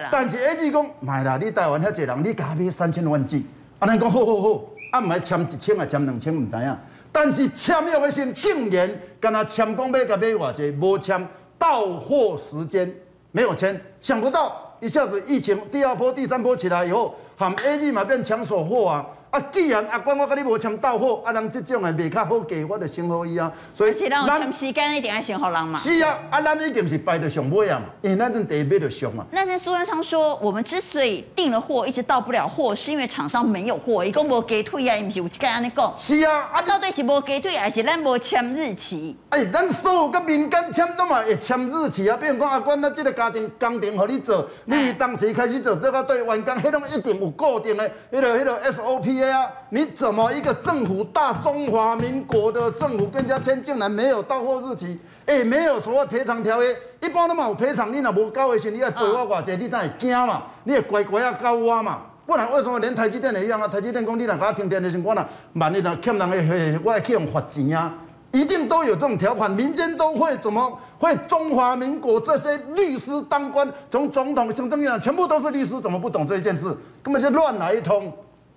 [0.09, 3.45] 但是 AZ 讲买啦，你台湾遐济人，你加买三千万剂，
[3.77, 6.77] 啊，人讲好好好，啊，唔系签一千啊，签两千唔知影。
[7.11, 11.27] 但是签约的时竟然跟他签讲买甲买偌济，无签
[11.59, 12.89] 到货时间
[13.33, 14.61] 没有签，想不到。
[14.79, 19.05] 一下子疫情第二波、第三波起来以后，喊 AZ 嘛变抢手货啊！
[19.33, 25.79] 啊，既然阿关我跟你无签到货，啊，人即种诶卖较好价我就先好伊啊，所以而且咱有签时间一定要先好人嘛。
[25.79, 29.25] 是啊，啊，咱一定是排着上尾啊嘛，因为咱阵第一批就上嘛。
[29.31, 35.91] 那在苏文昌说，我们之所以订了货一直到不了货，是因为厂商没有货，伊讲无给退啊，伊毋是有一个安尼讲。
[35.97, 39.17] 是啊，啊，到底是无给退，还是咱无签日期？
[39.29, 54.99] 哎、欸，咱所有跟民间签都嘛会签日期啊，比如讲阿关，咱这个家庭工程和你做，你当时开始做这个对员工，迄种一定有固定的，迄个迄个 SOP 对啊，你怎么一个政府大中华民国的政府跟人家签，竟然没有到货日期？
[55.25, 60.43] 哎、没有所谓赔偿条约，一般都嘛有赔偿，你若无交的时候，你要赔我偌济，你才会惊嘛？
[60.65, 62.01] 你也乖乖啊交我嘛？
[62.25, 63.65] 不然为什么连台积电也一样啊？
[63.65, 67.93] 台积电讲你若给我停电的时候，我若万一若欠人的，我还去用罚钱啊？
[68.33, 71.15] 一定都有这种条款，民间都会怎么会？
[71.29, 76.75] 中华民国这些律师当官，从总统、行政院长全部都是律师，怎么不懂这一件事？
[77.01, 78.11] 根本就乱来一通。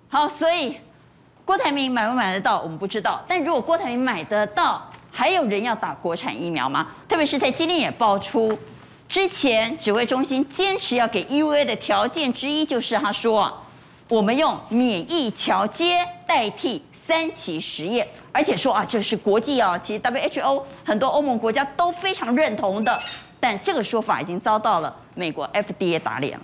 [0.09, 0.77] 好，所以
[1.43, 3.21] 郭台铭买不买得到，我们不知道。
[3.27, 6.87] 但如果郭台铭买得到，还有人要打国产疫苗吗？
[7.09, 8.57] 特别是在今天也爆出，
[9.09, 13.51] 之前指挥中心坚持要给 EUA 的条件之一，就是他说，
[14.07, 18.07] 我们用免疫桥接代替三期实验。
[18.31, 22.97] 而且说啊，这是国际啊，其实 WHO 很多欧盟国家都非常认同的，
[23.39, 26.43] 但这个说法已经遭到了美国 FDA 打脸了。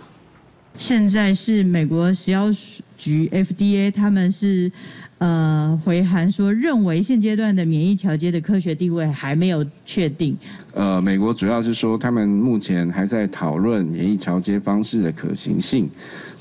[0.78, 2.52] 现在是美国食药
[2.98, 4.72] 局 FDA，他们是。
[5.20, 10.38] 呃，回函说认为现阶段的免疫桥接的科学地位还没有确定。
[10.74, 15.90] 呃，美国主要是说他们目前还在讨论免疫桥接方式的可行性，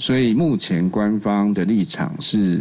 [0.01, 2.61] 所以目前官方的立场是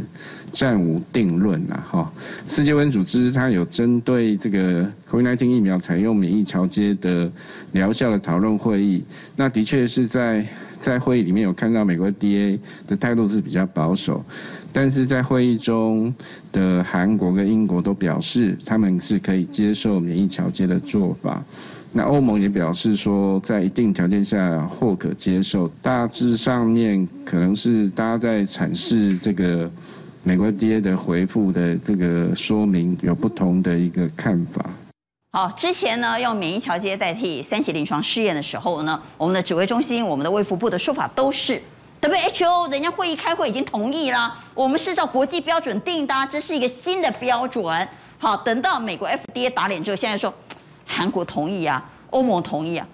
[0.51, 1.83] 暂无定论呐。
[1.89, 2.13] 哈，
[2.47, 7.31] 世界卫生组织它有针对这个 COVID-19 疫苗采用免疫桥接的
[7.71, 9.03] 疗效的讨论会议，
[9.35, 10.45] 那的确是在
[10.81, 14.23] 在会议里面有看到美国 D A 的态度是比较保守。
[14.73, 16.13] 但是在会议中
[16.51, 21.43] 的韩国跟英国都表示，他们是可以接受免疫桥接的做法。
[21.93, 25.67] 那欧盟也表示说，在一定条件下或可接受。
[25.81, 29.69] 大致上面可能是大家在阐释这个
[30.23, 34.65] 美国 D A 的回复的这个说明有不同的一个看法。
[35.33, 41.61] 好，之前呢用免疫桥接代替三期临床试验的时候呢，我们的指挥中心、我们的卫福部的说法都是。
[42.01, 47.87] WHO 人家会议开会已经同意啦，我们是照国际标准定的，这是一个新的标准。
[48.19, 50.33] 好，等到美国 FDA 打脸之后，现在说
[50.85, 52.85] 韩国同意啊，欧盟同意啊，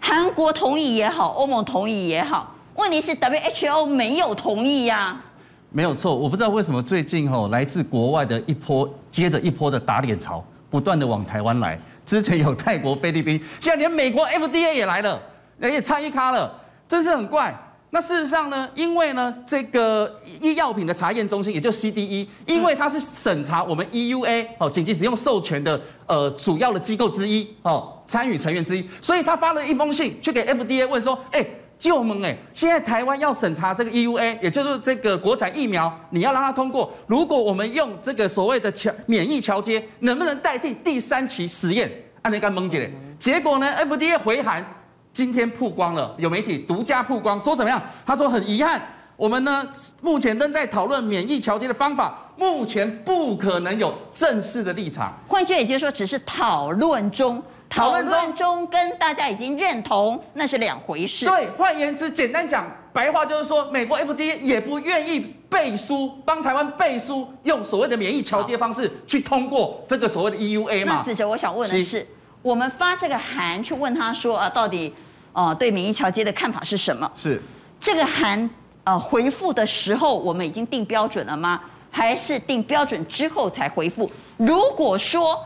[0.00, 5.24] 韩国同意也好，欧盟同意也好，问题是 WHO 没有同意呀、啊。
[5.68, 11.78] 没有错，我不知道为什么最近吼来自国外的一波接着一波的打脸潮，不断的往台湾来。
[12.04, 15.22] 之前有泰国、菲律宾，现在连美国 FDA 也来了，
[15.60, 16.52] 也差一咖了，
[16.88, 17.56] 真是很怪。
[17.90, 31.46] 那事实上呢，因为呢，这个医药品的查验中心，也就 CDE，因为它是审查我们 EUA 哦紧急使用授权的呃主要的机构之一哦，参与成员之一，所以他发了一封信去给 FDA 问说，哎，
[31.82, 41.90] 救们哎，现在台湾要审查这个 EUA，也就是这个国产疫苗，你要让它通过，如果我们用这个所谓的桥免疫桥接，能不能代替第三期实验？
[42.22, 44.64] 按那个蒙姐，结果呢，FDA 回函。
[45.12, 47.82] 今天曝光了，有媒体独家曝光，说怎么样？
[48.06, 48.80] 他说很遗憾，
[49.16, 49.68] 我们呢
[50.00, 55.12] 目前正在讨论免疫桥接的方法，目前不可能有正式的立场。
[55.26, 57.42] 换句也就是说，只是讨论中，
[57.72, 61.24] 讨论中，中跟大家已经认同，那是两回事。
[61.26, 70.96] 对，换言之，简单讲，白话就是说，美国 FDA 也不愿意背书，帮台湾背书，用所谓的免疫桥接方式去通过这个所谓的 EUA 嘛。
[70.96, 72.06] 那子哲，我想问的是。
[72.42, 74.92] 我们发这个函去问他说啊，到底，
[75.32, 77.08] 呃，对免疫桥接的看法是什么？
[77.14, 77.40] 是
[77.80, 78.50] 这个函
[78.84, 81.60] 呃回复的时候，我们已经定标准了吗？
[81.88, 84.10] 还是定标准之后才回复？
[84.36, 85.38] 如果说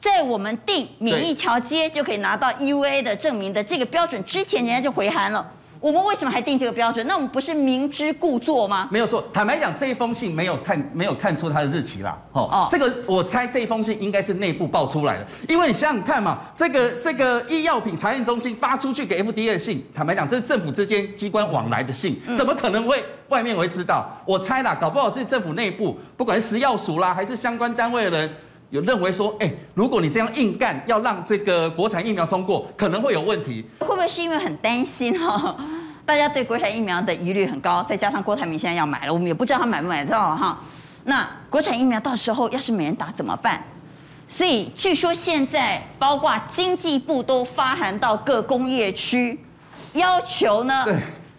[0.00, 5.46] 在我们定免疫桥接就可以拿到 EUA 的证明的这个标准之前，人家就回函了。
[5.78, 7.06] 我们为什么还定这个标准？
[7.06, 8.86] 那我们不是明知故作吗？
[8.90, 12.18] 没有错，坦白讲，这一封信没有看没有看出它的日期啦。
[12.32, 24.06] 哦，这个我猜这一封信应该是内部爆出来的，因为你想想看嘛，这个这个医药品查验中心发出去给 FDA 的信，坦白讲，这是政府之间机关往来的信，怎么可能会外面会知道？
[24.26, 28.30] 我猜啦，搞不好是政府内部，不管是食药署啦，还是相关单位的人。
[28.70, 33.64] 有认为说，哎，如果你这样硬干，要让这个国产疫苗通过，可能会有问题。
[33.80, 35.56] 会不会是因为很担心哈？
[36.06, 40.58] 大家对国产疫苗的疑虑很高，再加上郭台铭现在要买了，我们也不知道他买不买得到哈。
[41.04, 43.62] 那国产疫苗到时候要是没人打怎么办？
[44.28, 49.38] 所以据说现在包括经济部都发函到各工业区，
[49.94, 50.84] 要求呢。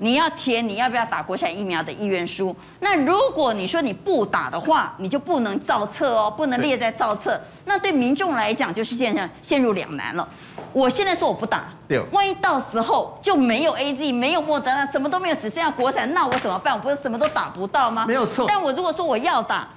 [0.01, 0.09] 对。
[0.09, 2.55] 你要填你要不要打国产疫苗的意愿书？
[2.79, 7.39] 那如果你说你不打的话，你就不能造册哦，不能列在造册。
[7.65, 10.27] 那对民众来讲，就是现在陷入两难了。
[10.73, 11.65] 我现在说我不打，
[12.11, 16.73] 万一到时候就没有 AZ，没有莫德纳，什么都没有，只剩下国产，那我怎么办？
[16.73, 18.05] 我不是什么都打不到吗？
[18.07, 18.45] 没有错。
[18.47, 19.67] 但我如果说我要打，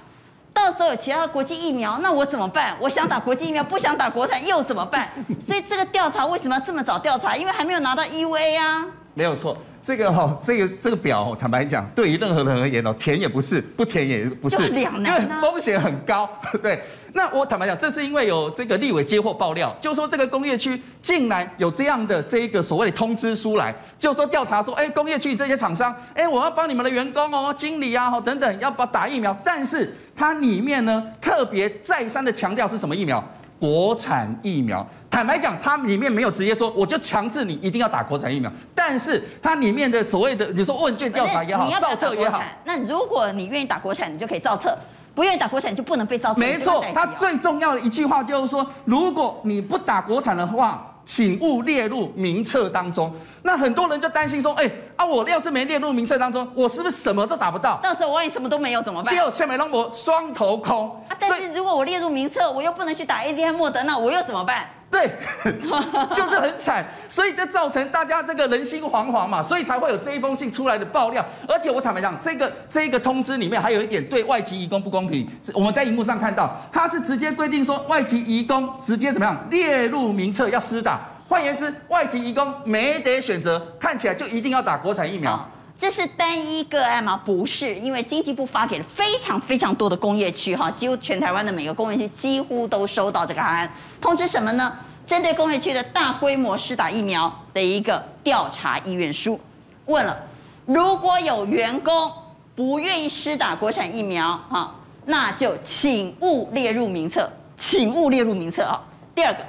[0.53, 2.75] 到时候有其他的国际疫苗，那我怎么办？
[2.79, 5.09] 我想打国际疫苗，不想打国产，又怎么办？
[5.45, 7.35] 所以这个调查为什么要这么早调查？
[7.35, 8.85] 因为还没有拿到 EUA 啊。
[9.13, 9.55] 没有错。
[9.85, 16.27] 这个哈，这个这个表，坦白讲，对于任何人而言哦，填也不是，不填也不是，两难啊，因为风险很高。
[16.59, 16.81] 对，
[17.13, 33.23] 那我坦白讲，这是因为有这个立委接获爆料，就是说这个工业区竟然有这样的这一个所谓的通知书来，就是说调查说，哎，工业区这些厂商，哎，我要帮你们的员工哦，经理啊，等等，要把打疫苗，但是它里面呢，特别再三的强调是什么疫苗？
[33.57, 38.51] 国产疫苗，坦白讲，它里面没有直接说，我就强制你一定要打国产疫苗。
[38.75, 44.71] 但是它里面的所谓的，你说问卷调查也好，造册也好，那如果你愿意打国产，你就可以造册；
[45.13, 46.41] 不愿意打国产，你就不能被造册。
[46.41, 50.91] 没错，它最重要的一句话就是说，如果你不打国产的话。
[51.07, 53.13] 请勿列入名册当中。
[53.43, 57.79] 那很多人就担心说，哎啊，我要是没列入名册当中，我是不是什么都打不到？
[57.83, 59.13] 到时候万一什么都没有怎么办？
[59.13, 60.89] 第二，下面让我双头空。
[61.07, 63.21] 啊，但是如果我列入名册，我又不能去打
[63.55, 64.65] 莫德纳，我又怎么办？
[64.95, 65.11] 对，
[65.59, 71.25] 就是很惨，所以就造成大家这个人心惶惶嘛，所以才会有这一封信出来的爆料。
[71.49, 75.27] 而且我坦白讲，这个这个通知里面还有一点对外籍移工不公平。
[75.53, 81.01] 我们在荧幕上看到，它是直接规定说外籍移工直接怎么样列入名册要施打。
[81.27, 85.45] 换言之，外籍移工没得选择，看起来就一定要打国产疫苗。
[85.85, 87.15] 这是单一个案吗？
[87.23, 93.71] 不是，因为经济部发给了非常非常多的工业区，哈，几乎全台湾的每个工业区几乎都收到这个函
[94.01, 94.75] 通知，什么呢？
[95.05, 99.39] 针对工业区的大规模施打疫苗的一个调查意愿书，
[99.85, 100.17] 问了，
[100.65, 102.11] 如果有员工
[102.55, 104.73] 不愿意施打国产疫苗，哈，
[105.05, 108.81] 那就请勿列入名册，请勿列入名册啊。
[109.13, 109.45] 第二个，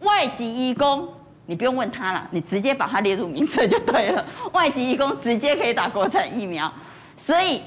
[0.00, 1.08] 外籍移工。
[1.46, 4.24] 你不用问他了，你直接把他列入名册就对了。
[4.52, 6.70] 外籍移工直接可以打国产疫苗，
[7.16, 7.62] 所以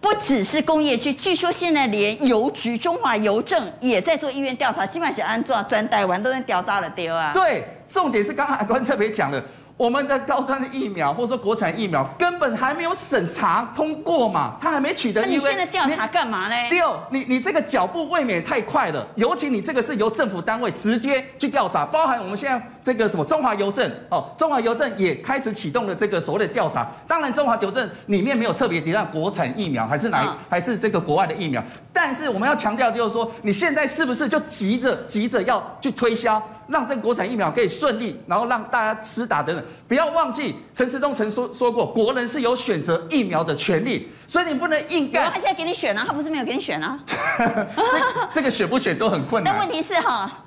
[0.00, 7.32] 不只是工业区，据说现在连邮局、中华邮政也在做医院调查，基本上是安做专带完都能调查了丢啊。
[7.32, 9.44] 对，重点是刚刚海关特别讲的。
[9.76, 15.20] 我们的高端的疫苗，或者说国产疫苗，根本还没有审查通过嘛，他还没取得。
[15.20, 16.54] 那你现在调查干嘛呢？
[16.70, 26.86] 第二，你你这个脚步未免太快了，尤其你这个是由政府单位直接去调查，包含我们现在这个什么中华邮政哦，中华邮政也开始启动了这个所谓的调查。
[27.08, 36.40] 当然，中华邮政里面没有特别提到国产疫苗还是哪、嗯、还是这个国外的疫苗，但是我们要强调就是说，你现在是不是就急着急着要去推销？
[36.66, 39.62] 让这个国产疫苗可以顺利，然后让大家施打等等。
[39.86, 45.30] 不要忘记陈时中曾说说过，国人是有选择疫苗的权利，所以你不能硬干。
[45.30, 46.98] 他现在给你选啊，他不是没有给你选啊。
[47.06, 49.54] 这这个选不选都很困难。
[49.54, 50.43] 但问题是哈，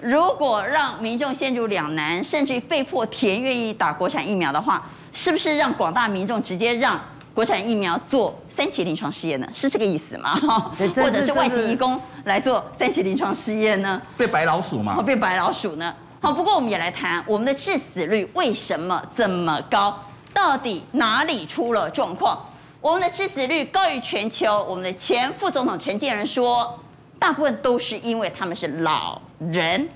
[0.00, 7.00] 如果让民众陷入两难，甚至于被迫填愿意打国产疫苗的话，是不是让广大民众直接让？
[7.34, 10.34] 国产疫苗做三期临床试验呢，是这个意思吗？
[10.96, 14.00] 或者是外籍移工来做三期临床试验呢？
[14.16, 15.02] 变白老鼠吗？
[15.02, 15.94] 变白老鼠呢？
[16.22, 20.02] 好，不过我们也来谈我们的致死率为什么这么高？
[20.32, 22.38] 到底哪里出了状况？
[22.80, 24.64] 我们的致死率高于全球。
[24.66, 26.78] 我们的前副总统陈建仁说，
[27.18, 29.88] 大部分都是因为他们是老人，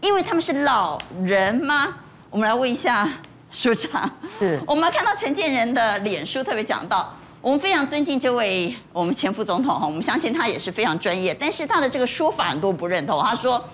[0.00, 1.94] 因为他们是老人吗？
[2.30, 3.08] 我们来问一下。
[3.50, 13.22] 署长，是我们看到陈建仁的脸书特别讲到，我们非常尊敬这位我们前副总统哈，我们相信他也是非常专业，但是他的这个说法很多不认同。
[13.22, 13.64] 他说，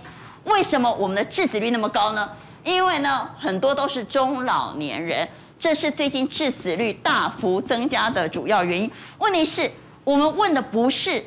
[0.44, 2.28] 为什么我们的致死率那么高呢？
[2.62, 5.26] 因为呢，很多都是中老年人，
[5.58, 8.90] 这是最近致死率大幅增加的主要原因。
[9.16, 9.70] 问题是，
[10.04, 11.24] 我们问的不是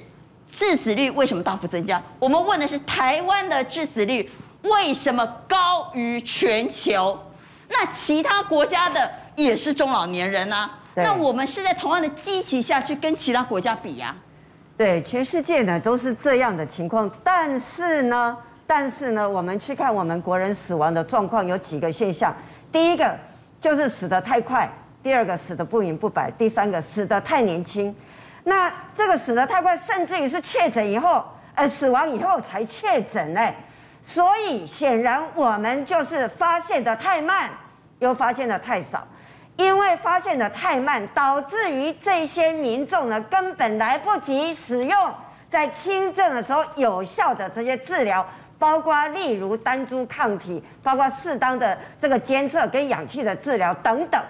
[0.55, 4.29] 致死率为什么大幅增加，我们问的是台湾的致死率
[4.61, 7.19] 为什么高于全球？
[7.69, 14.15] 那其他国家的也是中老年人啊，那我们是在同样的基期下去跟其他国家比呀？
[14.77, 18.37] 对，全世界呢都是这样的情况，但是呢，
[18.67, 22.35] 但是呢，我们去看我们国人死亡的状况有几个现象，
[22.71, 23.17] 第一个
[23.59, 27.93] 就是死得太快，第二个死得不明不白，第三个死得太年轻。
[28.43, 31.25] 那这个死得太快，甚至于是确诊以后，
[31.55, 33.55] 呃，死亡以后才确诊嘞。
[34.01, 37.49] 所以显然我们就是发现的太慢，
[37.99, 39.07] 又发现的太少，
[39.55, 45.13] 因为发现的太慢，导致于这些民众呢根本来不及使用
[45.49, 48.27] 在轻症的时候有效的这些治疗，
[48.59, 54.21] 包括例如单株抗体，包括适当的这个监测跟氧气的治疗等等。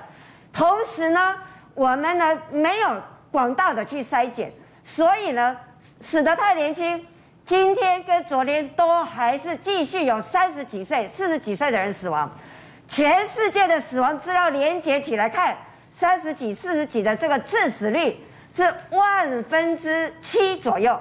[0.51, 1.35] 同时呢，
[1.73, 3.01] 我们呢没有
[3.33, 4.53] 广大的去筛检，
[4.83, 5.57] 所以呢
[5.99, 7.03] 死得太年轻。
[7.43, 12.31] 今天跟昨天都还是继续有三十几岁、四十几岁的人死亡，
[12.87, 15.57] 全世界的死亡资料连结起来看，
[15.89, 18.23] 三十几、四十几的这个致死率
[18.55, 20.97] 是万分之七左右。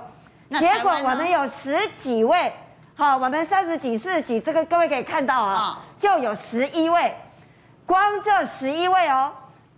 [0.58, 2.50] 结果我们有十几位，
[2.94, 7.14] 好，我们三十几、四十几，这个各位可以看到啊，就有十一位。
[7.84, 9.32] 光这十一位哦，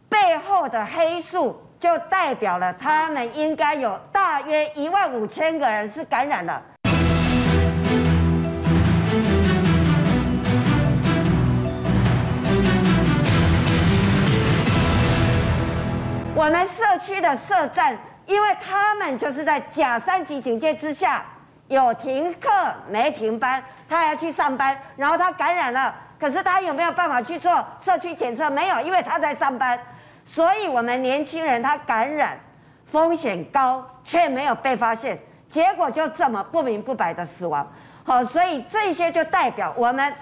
[0.09, 6.63] 背后的黑数就代表了他们应该有大约一万五千个人是感染了。
[16.37, 17.97] 我们社区的社站，
[18.27, 21.25] 因为他们就是在假三级警戒之下，
[21.69, 22.51] 有停课
[22.91, 28.51] 没停班，他还要去上班，然后他感染了，可是他有没有办法去做社区检测？
[28.51, 29.79] 没有，因为他在上班，
[30.25, 32.39] 所以我们年轻人他感染
[32.87, 35.19] 风险高，却没有被发现，
[35.49, 37.67] 结果就这么不明不白的死亡。
[38.05, 40.15] 好，所以这些就代表我们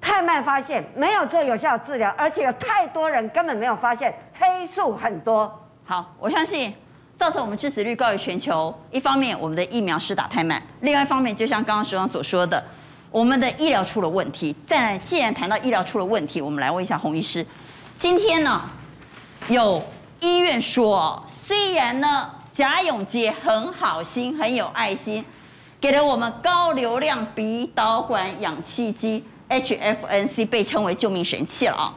[0.00, 5.60] 太慢发现，没有做有效治疗，而且有太多人根本没有发现，黑素很多。
[5.84, 6.74] 好，我相信
[7.18, 8.74] 造成我们致死率高于全球。
[8.90, 12.62] 一方面，我们的疫苗施打太慢；另外一方面，就像刚刚时光所说的，
[13.10, 14.54] 我们的医疗出了问题。
[14.66, 17.44] 再来，既然谈到医疗出了问题，我们来问一下洪医师。
[17.96, 18.62] 今天呢，
[19.48, 19.82] 有
[20.20, 25.22] 医院说，虽然呢，贾永婕很好心、很有爱心，
[25.78, 31.92] 给了我们高流量鼻导管氧气机 HFNC，被称为救命神器了啊。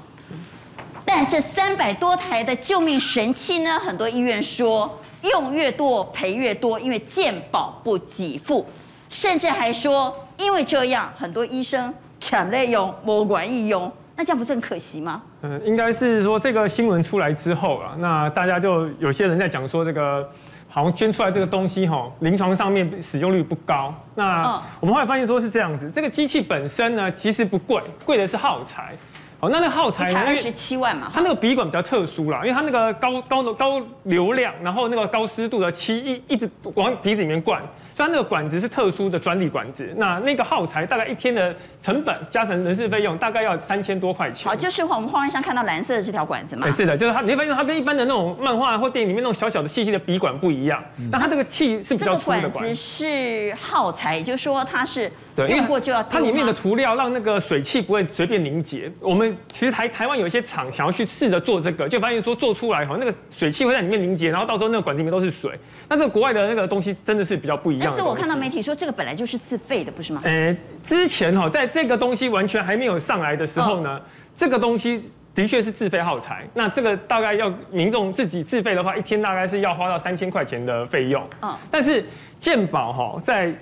[1.05, 8.65] 但这三百多台的救命神器呢，很多医院说用越多赔越多，因为健保不给付，
[9.09, 15.21] 甚至还说因为这样，很多医生抢着用，没管义用，那这样不是很可惜吗？
[15.43, 20.27] 嗯，应该是说这个新闻出来之后啊，那大家就有些人在讲说这个
[20.67, 23.93] 好像捐出来这个东西哈，临床上面使用率不高。
[24.15, 28.95] 那我们后来发现说是这样子，这个机器本身呢其实不贵，贵的是耗材。
[29.39, 30.19] 哦，那那个耗材呢？
[30.25, 31.11] 二十七万嘛。
[31.13, 37.61] 它那个鼻管比较特殊啦，因为它那个高高的高流量，然后那个高湿度的气一一直往鼻子里面灌。
[37.97, 44.47] 虽然那个管子是特殊的专利管子，那那个耗材大概一天的成本加成人事费用大概要三千多块钱。
[44.47, 46.61] 好，就是我们画面上看到蓝色的这条管子嘛。
[46.61, 50.79] 对，是的，就是它，你会发现它跟一般的那种漫画或电影里面那种小小的细细的笔管不一样。
[51.11, 52.41] 那、嗯、它这个气是比较粗的管子。
[52.41, 55.11] 这个管子是耗材，也就是说它是
[55.45, 56.01] 用过就要。
[56.03, 58.91] 它里面的涂料让那个水汽不会随便凝结。
[58.99, 65.51] 我们其实台台湾有一些厂想要去试着做这个，就发现说做出来哈，那个水汽会在里面凝结，然后到时候那个管子里面都是水。
[65.87, 67.87] 但是国外的那个东西真的是比较不一样。
[67.87, 70.21] 但是我看到媒体说这个本来就是自费的，不是吗？
[70.23, 74.01] 呃，之前哈，在这个东西完全还没有上来的时候呢，哦、
[74.35, 75.03] 这个东西
[75.35, 76.45] 的确是自费耗材。
[76.53, 81.23] 那这个大概要民众自己自费的话，一天大概是要花到三千块钱的费用。
[81.41, 82.03] 哦、但是
[82.39, 83.53] 健保哈，在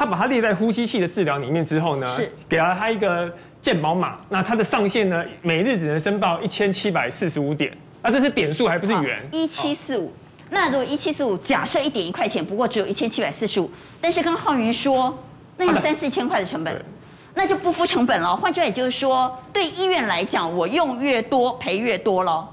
[0.00, 3.30] 他把它列在呼吸器的治疗里面之后呢，是给了他一个
[3.60, 4.16] 健保码。
[4.30, 7.70] 那它的上限呢，每日只能申报一千七百四十五点。
[8.02, 9.20] 那这是点数，还不是元？
[9.30, 10.10] 一七四五。
[10.48, 13.70] 那如果一七四五，假设一点一块钱，不过只有一千七百四十五，
[14.00, 15.14] 但是刚浩云说，
[15.58, 16.82] 那要三四千块的成本，
[17.34, 18.34] 那就不付成本了。
[18.34, 22.48] 换句话也就是说，对医院来讲，我用越多赔越多喽。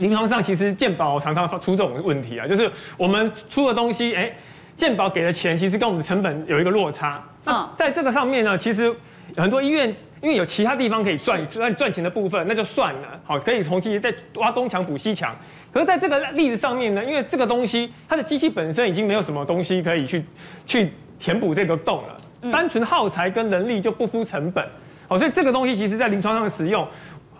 [0.00, 4.36] 临床上其实健保常常出这种问题啊，就是我们出的东西，哎，
[4.78, 7.22] 健保给的钱其实跟我们的成本有一个落差。
[7.44, 8.90] 那在这个上面呢，其实
[9.36, 15.36] 很多医院因为有其他地方可以赚赚赚钱的部分，那就算了，好，可以重新再挖东墙补西墙。
[15.72, 20.24] 可是在这个例子上面呢，因为这个东西它的机器本身已经没有什么东西可以去
[20.64, 24.64] 去填补这个洞了，单纯耗材跟人力就不敷成本，
[25.08, 26.86] 好，所以这个东西其实在临床上的使用，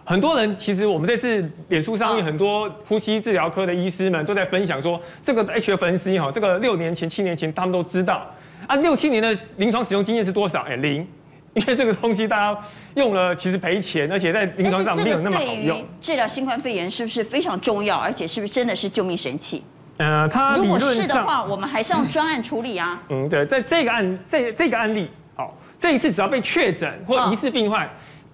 [0.09, 8.27] 很多人其实我们这次脸书上面很多呼吸治疗科的医师们都在分享说，这个 HFNC 哈，这个六年前七年前他们都知道，
[8.67, 10.63] 啊，六七年的临床使用经验是多少？
[10.63, 11.07] 哎，零。
[11.55, 12.59] 因为这个东西大家
[12.95, 15.85] 用了，其实赔钱，而且在临床上没有那么好用。
[16.01, 17.99] 治疗新冠肺炎是不是非常重要？
[17.99, 19.63] 而且是不是真的是救命神器？
[19.99, 23.03] 呃，它如果是的话，我们还是用专案处理啊。
[23.11, 27.89] 嗯，对，在这个案这这个案例，好，这一次只要被确诊或疑似病患，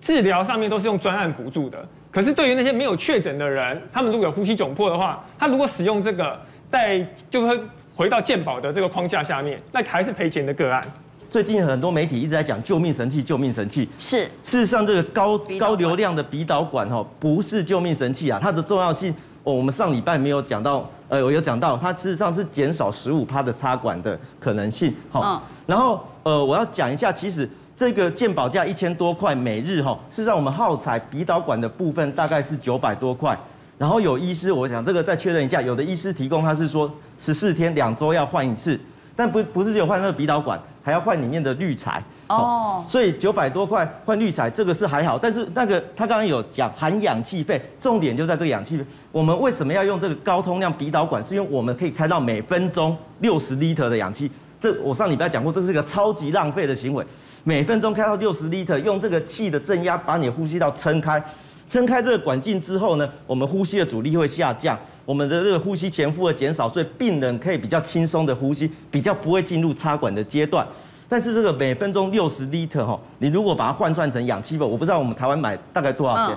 [0.05, 1.83] 治疗上面都是用专案补助的。
[2.13, 6.39] 可是对于那些没有确诊的人，他们如果有呼吸窘迫的话，他如果使用这个，
[6.69, 7.59] 在就会
[7.97, 10.85] 回到健保的这个框架下面，那还是赔钱的个案。
[11.31, 14.25] 最近很多媒体一直在讲救命神器，救命神器是。
[14.43, 24.95] 事实上，这个高高流量的鼻导管哈，不是救命神器啊，它的重要性，哦，我们上礼拜没有讲到，呃，我有讲到，它事实上是减少十五趴的插管的可能性。
[25.11, 33.37] 好，然后呃，我要讲一下，其实这个鉴保价一千多块每日哈，事实上我们耗材鼻导管的部分大概是九百多块，
[33.79, 38.79] 然后有医师，我想这个再确认一下，有的医师提供他是说十四天两周要换一次。
[39.17, 42.85] 但不不是只有换那个鼻导管，还要换里面的滤材哦。
[42.85, 45.17] 所以九百多块换滤材，这个是还好。
[45.17, 48.85] 但是那个他刚刚有讲含氧气费，重点就在这个氧气费。
[49.13, 51.23] 我们为什么要用这个高通量鼻导管？
[51.23, 54.29] 是因为我们可以开到每分钟六十 liter 的氧气。
[54.61, 57.07] 这我上礼拜讲过，这是一个超级浪费的行为。
[57.47, 61.23] 每分钟开到六十 liter，用这个气的正压把你的呼吸道撑开。
[61.69, 70.67] 撑开这个管径之后呢，我们呼吸的阻力会下降，我们的这个呼吸前负会减少，所以病人可以比较轻松的呼吸，比较不会进入插管的阶段。
[71.09, 76.37] 但是这个每分钟六十 liter 哈，你如果把它换算成氧气泵，我不知道我们台湾买大概多少钱，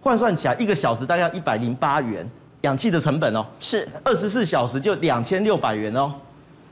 [0.00, 2.28] 换算起来一个小时大概一百零八元，
[2.62, 6.12] 氧气的成本哦，是二十四小时就两千六百元哦，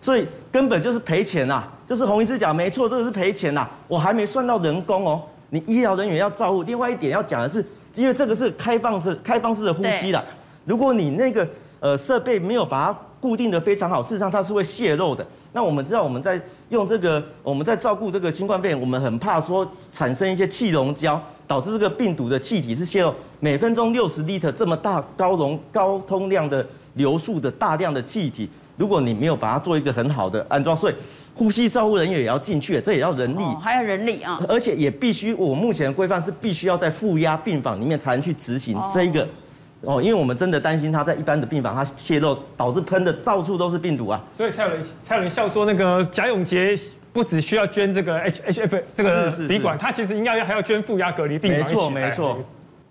[0.07, 7.59] 所以根本就是赔钱呐，就是洪医师讲没错，这个是赔钱呐，我还没算到人工哦，你医疗人员要照顾，另外一点要讲的是，
[7.97, 10.25] 因为这个是开放式开放式的呼吸啦，
[10.65, 11.49] 如果你那个
[11.81, 15.27] 呃设备没有把它固定的非常好，事实上它是会泄漏的。
[15.53, 23.13] 那我们知道我们在用这个，我们在照顾这个新冠肺炎，我们很怕说产生一些气溶胶，导致这个病毒的气体是泄漏。
[23.41, 30.95] 每分钟六十 liter 这么大高容高通量的流速的大量的气体，如果你没有把它做一个很好的安装，所以
[31.35, 39.23] 呼吸照护人员也要进去，这也要人力，哦、还要人力啊，而且也必须，我目前的规范是必须要在负压病房里面才能去执行这一个。
[39.23, 39.29] 哦
[39.83, 46.77] 哦，因为我们真的担心他在一般的病房，他泄漏导致喷的到处都是病毒啊，所以才有人才有人笑说那个贾永杰
[47.13, 51.61] 不只需要捐这个 H H F 这个鼻管，他其实应该还要捐负压隔离病房。
[51.61, 52.39] 没错没错，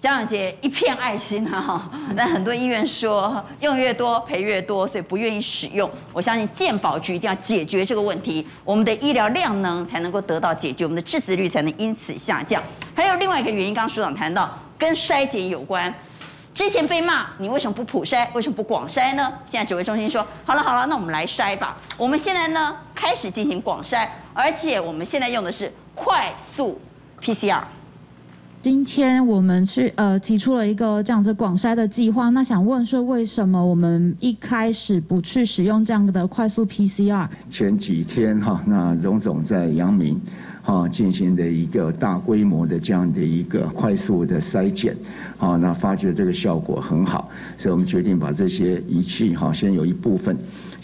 [0.06, 5.90] 贾永杰一片爱心啊哈，但很多医院说用越多赔越多，所以不愿意使用。
[6.14, 12.62] 我相信健保局一定要解决这个问题，我们的医疗量能才能够得到解决，我们的致死率才能因此下降。
[12.94, 14.48] 还有另外一个原因，刚刚署长谈到
[14.78, 15.92] 跟筛检有关。
[16.54, 19.34] 之前被骂你为什么不普筛，为什么不广筛呢？
[19.44, 21.76] 现在指挥中心说好了好了，那我们来筛吧。
[21.98, 26.80] 我们现在呢开始进行广筛，而且我们现在用的是快速
[27.20, 27.64] PCR。
[28.66, 37.28] 今天我们去呃提出了一个这样子广筛的计划，那想问说为什么我们一开始不去使用这样的快速 PCR？
[37.48, 40.20] 前几天哈，那荣总在阳明。
[40.64, 44.98] 啊，进行的一个大规模的这样的一个快速的筛检，
[45.38, 50.36] 啊，那发觉这个效果很好，所以我们决定把这些仪器哈，先有一部分。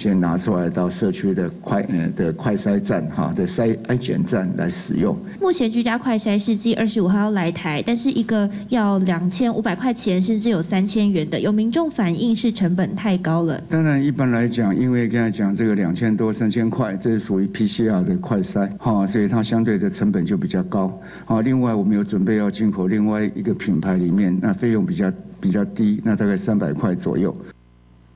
[0.01, 5.15] 先拿出来到社区的快呃的快筛站哈的筛筛检站来使用。
[5.39, 13.61] 目前居家快筛是继二十五号要来台，但是一个要两千五百块钱，甚至有三千元的，有民众反映是成本太高了。
[13.69, 20.99] 当然一般来讲，因为刚才讲这个两千多三千块，这是属于 PCR 的快筛哈，所以它相对的成本就比较高。
[21.25, 27.35] 好，另外我们有准备要进口另外一个品牌里面，那费用比较比较低，那大概三百块左右。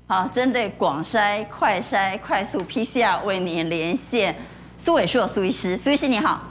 [0.08, 4.36] 好，针对广筛、快筛、快速 PCR 为您连线
[4.78, 6.43] 苏伟硕苏医师，苏医师你好。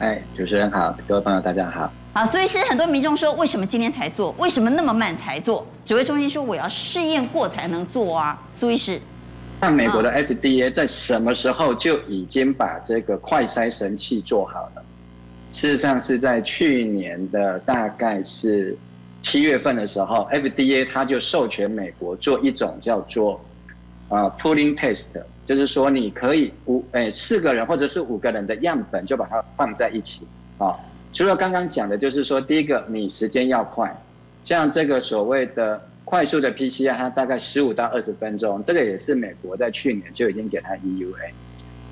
[0.00, 1.88] 哎，主持人好，各位朋友大家好。
[2.12, 4.34] 好，苏医师，很多民众说，为什么今天才做？
[4.36, 5.64] 为什么那么慢才做？
[5.86, 9.00] 指挥中心说我要试验过才能做啊，苏医师。
[9.60, 14.82] 那美国的 FDA 在什么时候就已经把这个快筛神器做好了？
[15.52, 18.76] 事实上是在去年的大概是。
[19.22, 23.38] 七月份的时候，FDA 它就授权美国做一种叫做
[24.08, 25.08] 啊 pooling test，
[25.46, 30.26] 就是说你可以五诶四个人或者是五个人的样本就把它放在一起
[30.58, 30.74] 啊。
[31.12, 33.94] 除了刚刚讲的，就是说第一个你时间要快，
[34.42, 41.14] 像这个所谓的快速的 PCR，它大概十五到二十分钟，这个也是美国在去年就已经给它 EUA。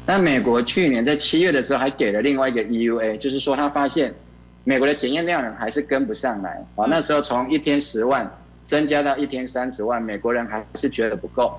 [0.07, 4.15] 那美国去年在七月的时候还给了另外一个 EUA，就是说他发现。
[4.65, 6.63] 美国的检验量呢还是跟不上来。
[6.77, 8.31] 啊，那时候从一天十万
[8.67, 11.59] 增加到一天三十万，美国人还是觉得不够，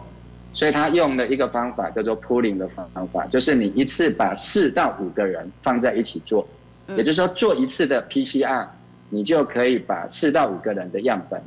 [0.54, 6.48] 所以他用了一个方法叫做 pooling 的方法，就是你一次把四到五个人放在一起做，
[6.90, 8.68] 也就是说做一次的 PCR，
[9.10, 11.42] 你就可以把四到五个人的样本，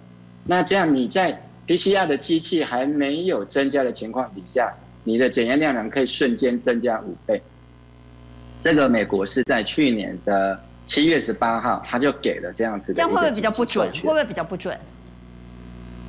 [0.45, 4.73] 那这样你在 PCR 的机器还没有增加的情况底下，
[5.05, 7.41] 你的检验量能可以瞬间增加五倍。
[8.61, 10.59] 这个美国是在去年的。
[10.93, 12.97] 七月十八号，他就给了这样子的。
[12.97, 13.91] 这样会不会比较不准？
[13.91, 14.79] 会不会比较不准？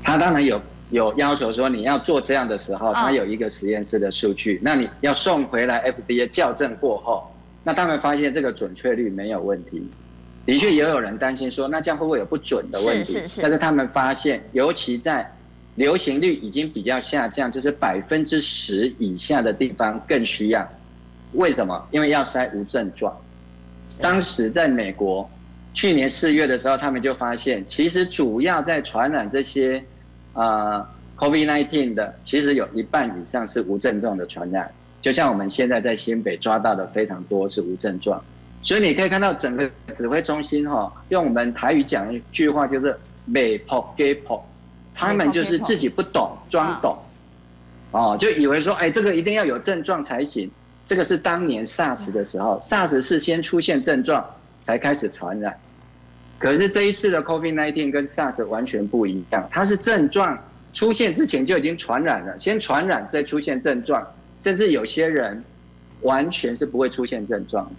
[0.03, 9.89] 他当然有有要求说，你要做这样的时候，他有一个实验室的数据，那你要送回来 FDA 校正过后，那他们发现这个准确率没有问题。
[10.45, 13.13] 的确，也有人担心说，那这样会不会有不准的问题？
[13.13, 13.41] 是是是。
[13.41, 15.25] 但是他们发现，尤其在
[15.75, 20.67] 流行率已经比较下降，就是百分之十以下的地方更需要。
[21.31, 21.87] 为什么？
[21.91, 23.17] 因为要筛无症状。
[24.01, 25.29] 当时在美国，
[25.73, 29.83] 去年四月的时候，他们就发现，其实主要在传染这些，
[30.33, 30.85] 呃
[31.17, 34.71] ，COVID-19 的，其实有一半以上是无症状的传染。
[35.01, 38.23] 就像我们现在在新北抓到的非常多是无症状，
[38.61, 44.43] 所以你可以看到整个指挥中心哈，用我们台语讲一句话就是“美破给破”，
[44.95, 46.97] 他们就是自己不懂装懂，
[47.91, 50.49] 哦，就以为说，哎，这个一定要有症状才行。
[50.93, 54.23] 这个是当年 SARS 的时候，SARS 是先出现症状
[54.61, 55.51] 才开始传染，
[56.37, 60.37] 可是这一次的 COVID-19 跟 SARS 完全不一样，它是症状
[60.71, 64.07] 出现之前就已经传染了，先传染再出现症状，
[64.39, 65.43] 甚至有些人
[66.01, 67.71] 完全是不会出现症状的。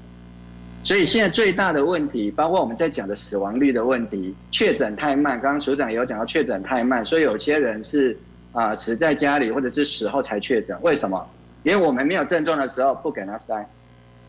[0.82, 5.40] 所以现在最大的问题，包括我们在讲的死亡率的问题，确诊太慢。
[5.40, 8.18] 刚刚署长也有讲到确诊太慢，所以有些人是
[8.50, 10.76] 啊死在家里，或者是死后才确诊。
[10.82, 11.24] 为什么？
[11.64, 13.68] 因为我们没有症状的时候不给他塞。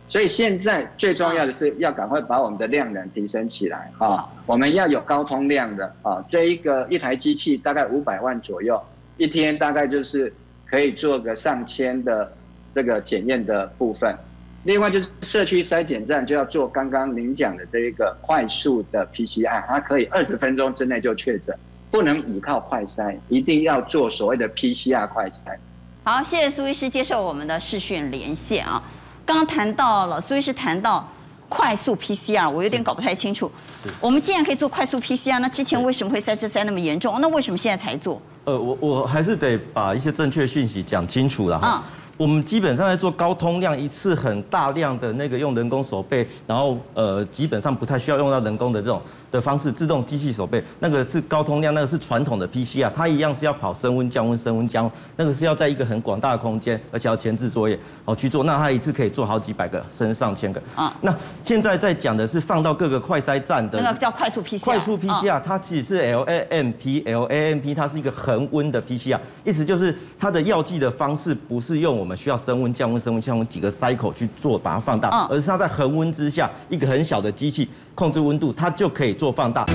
[0.07, 4.23] 所以现在最重要的是要赶快把我们的量能提升起来啊！
[4.45, 8.79] 我们要有高通量的啊，这一个一台机器大概五百万左右，
[9.17, 10.31] 一天大概就是
[10.67, 12.31] 可以做个上千的
[12.75, 14.15] 这个检验的部分。
[14.63, 21.57] 另外就是社区筛检站就要做刚刚您讲的这一个快速的 PCR，它可以二十分钟之内就确诊，
[21.89, 25.57] 不能依靠快筛，一定要做所谓的 PCR 快筛。
[26.07, 28.79] 好，谢谢苏医师接受我们的视讯连线啊。
[29.25, 31.03] 刚刚谈到了，苏医师谈到
[31.49, 33.51] 快速 PCR，我有点搞不太清楚。
[33.83, 37.19] 是，我们既然可以做快速 PCR，那之前为什么会塞车塞那么严重？
[37.19, 38.21] 那为什么现在才做？
[38.43, 41.83] 呃，我我还是得把一些正确讯息讲清楚了哈。
[41.83, 49.01] 嗯我们基本上在做高通量一次很大量的那个用人工手背，然后呃基本上不太需要用到人工的这种
[49.35, 60.95] 的方式，自动机器手背，那个是高通量，那个是传统的 PCR，它一样是要跑升温降温升温降温，那个是要在一个很广大的空间，而且要前置作业哦去做，那它一次可以做好几百个甚至上千个啊。
[61.01, 61.13] 那
[61.43, 79.24] 现在在讲的是放到各个快筛站的那个叫快速 PCR，快速 PCR 它其实是 LAMP LAMP 它是一个恒温的 PCR，意思就是它的药剂的方式不是用我们需要升温降温升温降温几个 cycle 去做把它放大，而是它在恒温之下一个很小的机器控制温度，它就可以做。
[79.25, 79.65] 做放大。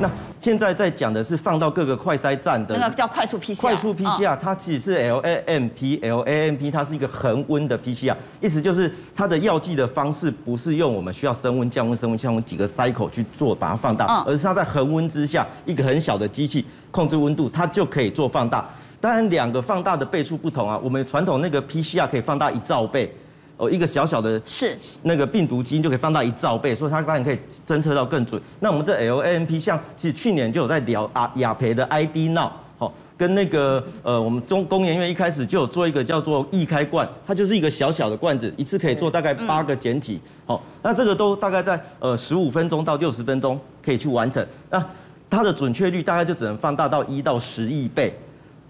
[0.00, 0.08] 那
[0.38, 3.56] 现在在讲的是放到各个快筛站的那个叫快速 PCR。
[3.56, 18.64] 快速 PCR 它其实是 LAMP LAMP 它是一个恒温的 PCR，意思就是它的药剂的方式不是用我们需要升温降温升温降温几个 cycle 去做把它放大，而是它在恒温之下一个很小的机器控制温度，它就可以做放大。
[19.02, 20.78] 当然，两个放大的倍数不同啊。
[20.80, 23.12] 我们传统那个 PCR 可以放大一兆倍，
[23.56, 24.72] 哦，一个小小的是
[25.02, 28.40] 那个病毒基因就可以放大一兆倍，所以它当然可以侦测到更准。
[28.60, 32.48] 那我们这 LAMP 像其实去年就有在聊啊，雅培的 ID Now，
[32.78, 44.46] 好，跟那个呃，我们中工研院一开始就有做一个叫做易开罐，它就是一个小小的罐子，一次可以做大概八个简体，好，那这个都大概在呃十五分钟到六十分钟可以去完成。
[44.70, 44.80] 那
[45.28, 48.16] 它的准确率大概就只能放大到一到十亿倍。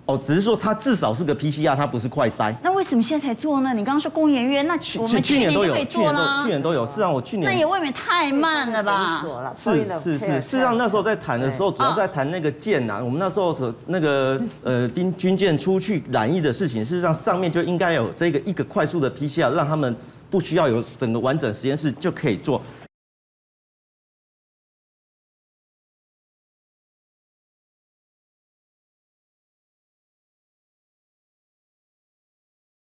[0.04, 2.52] 哦，只是说它至少是个 PCR，它不是快筛。
[2.60, 3.72] 那为什么现在才做呢？
[3.72, 6.42] 你刚刚说工研院，那我们去年都可以做了。
[6.42, 9.24] 去年都有，事实上我去年那也未免太慢了吧？
[9.54, 13.00] 是是是，事实上那时候在谈的时候，主要是在谈那个舰啊。
[13.00, 19.94] 我们那时候所那个呃兵军舰出去染疫的事情，事实上上面就应该有这个一个快速的 PCR，让他们
[20.28, 22.60] 不需要有整个完整实验室就可以做。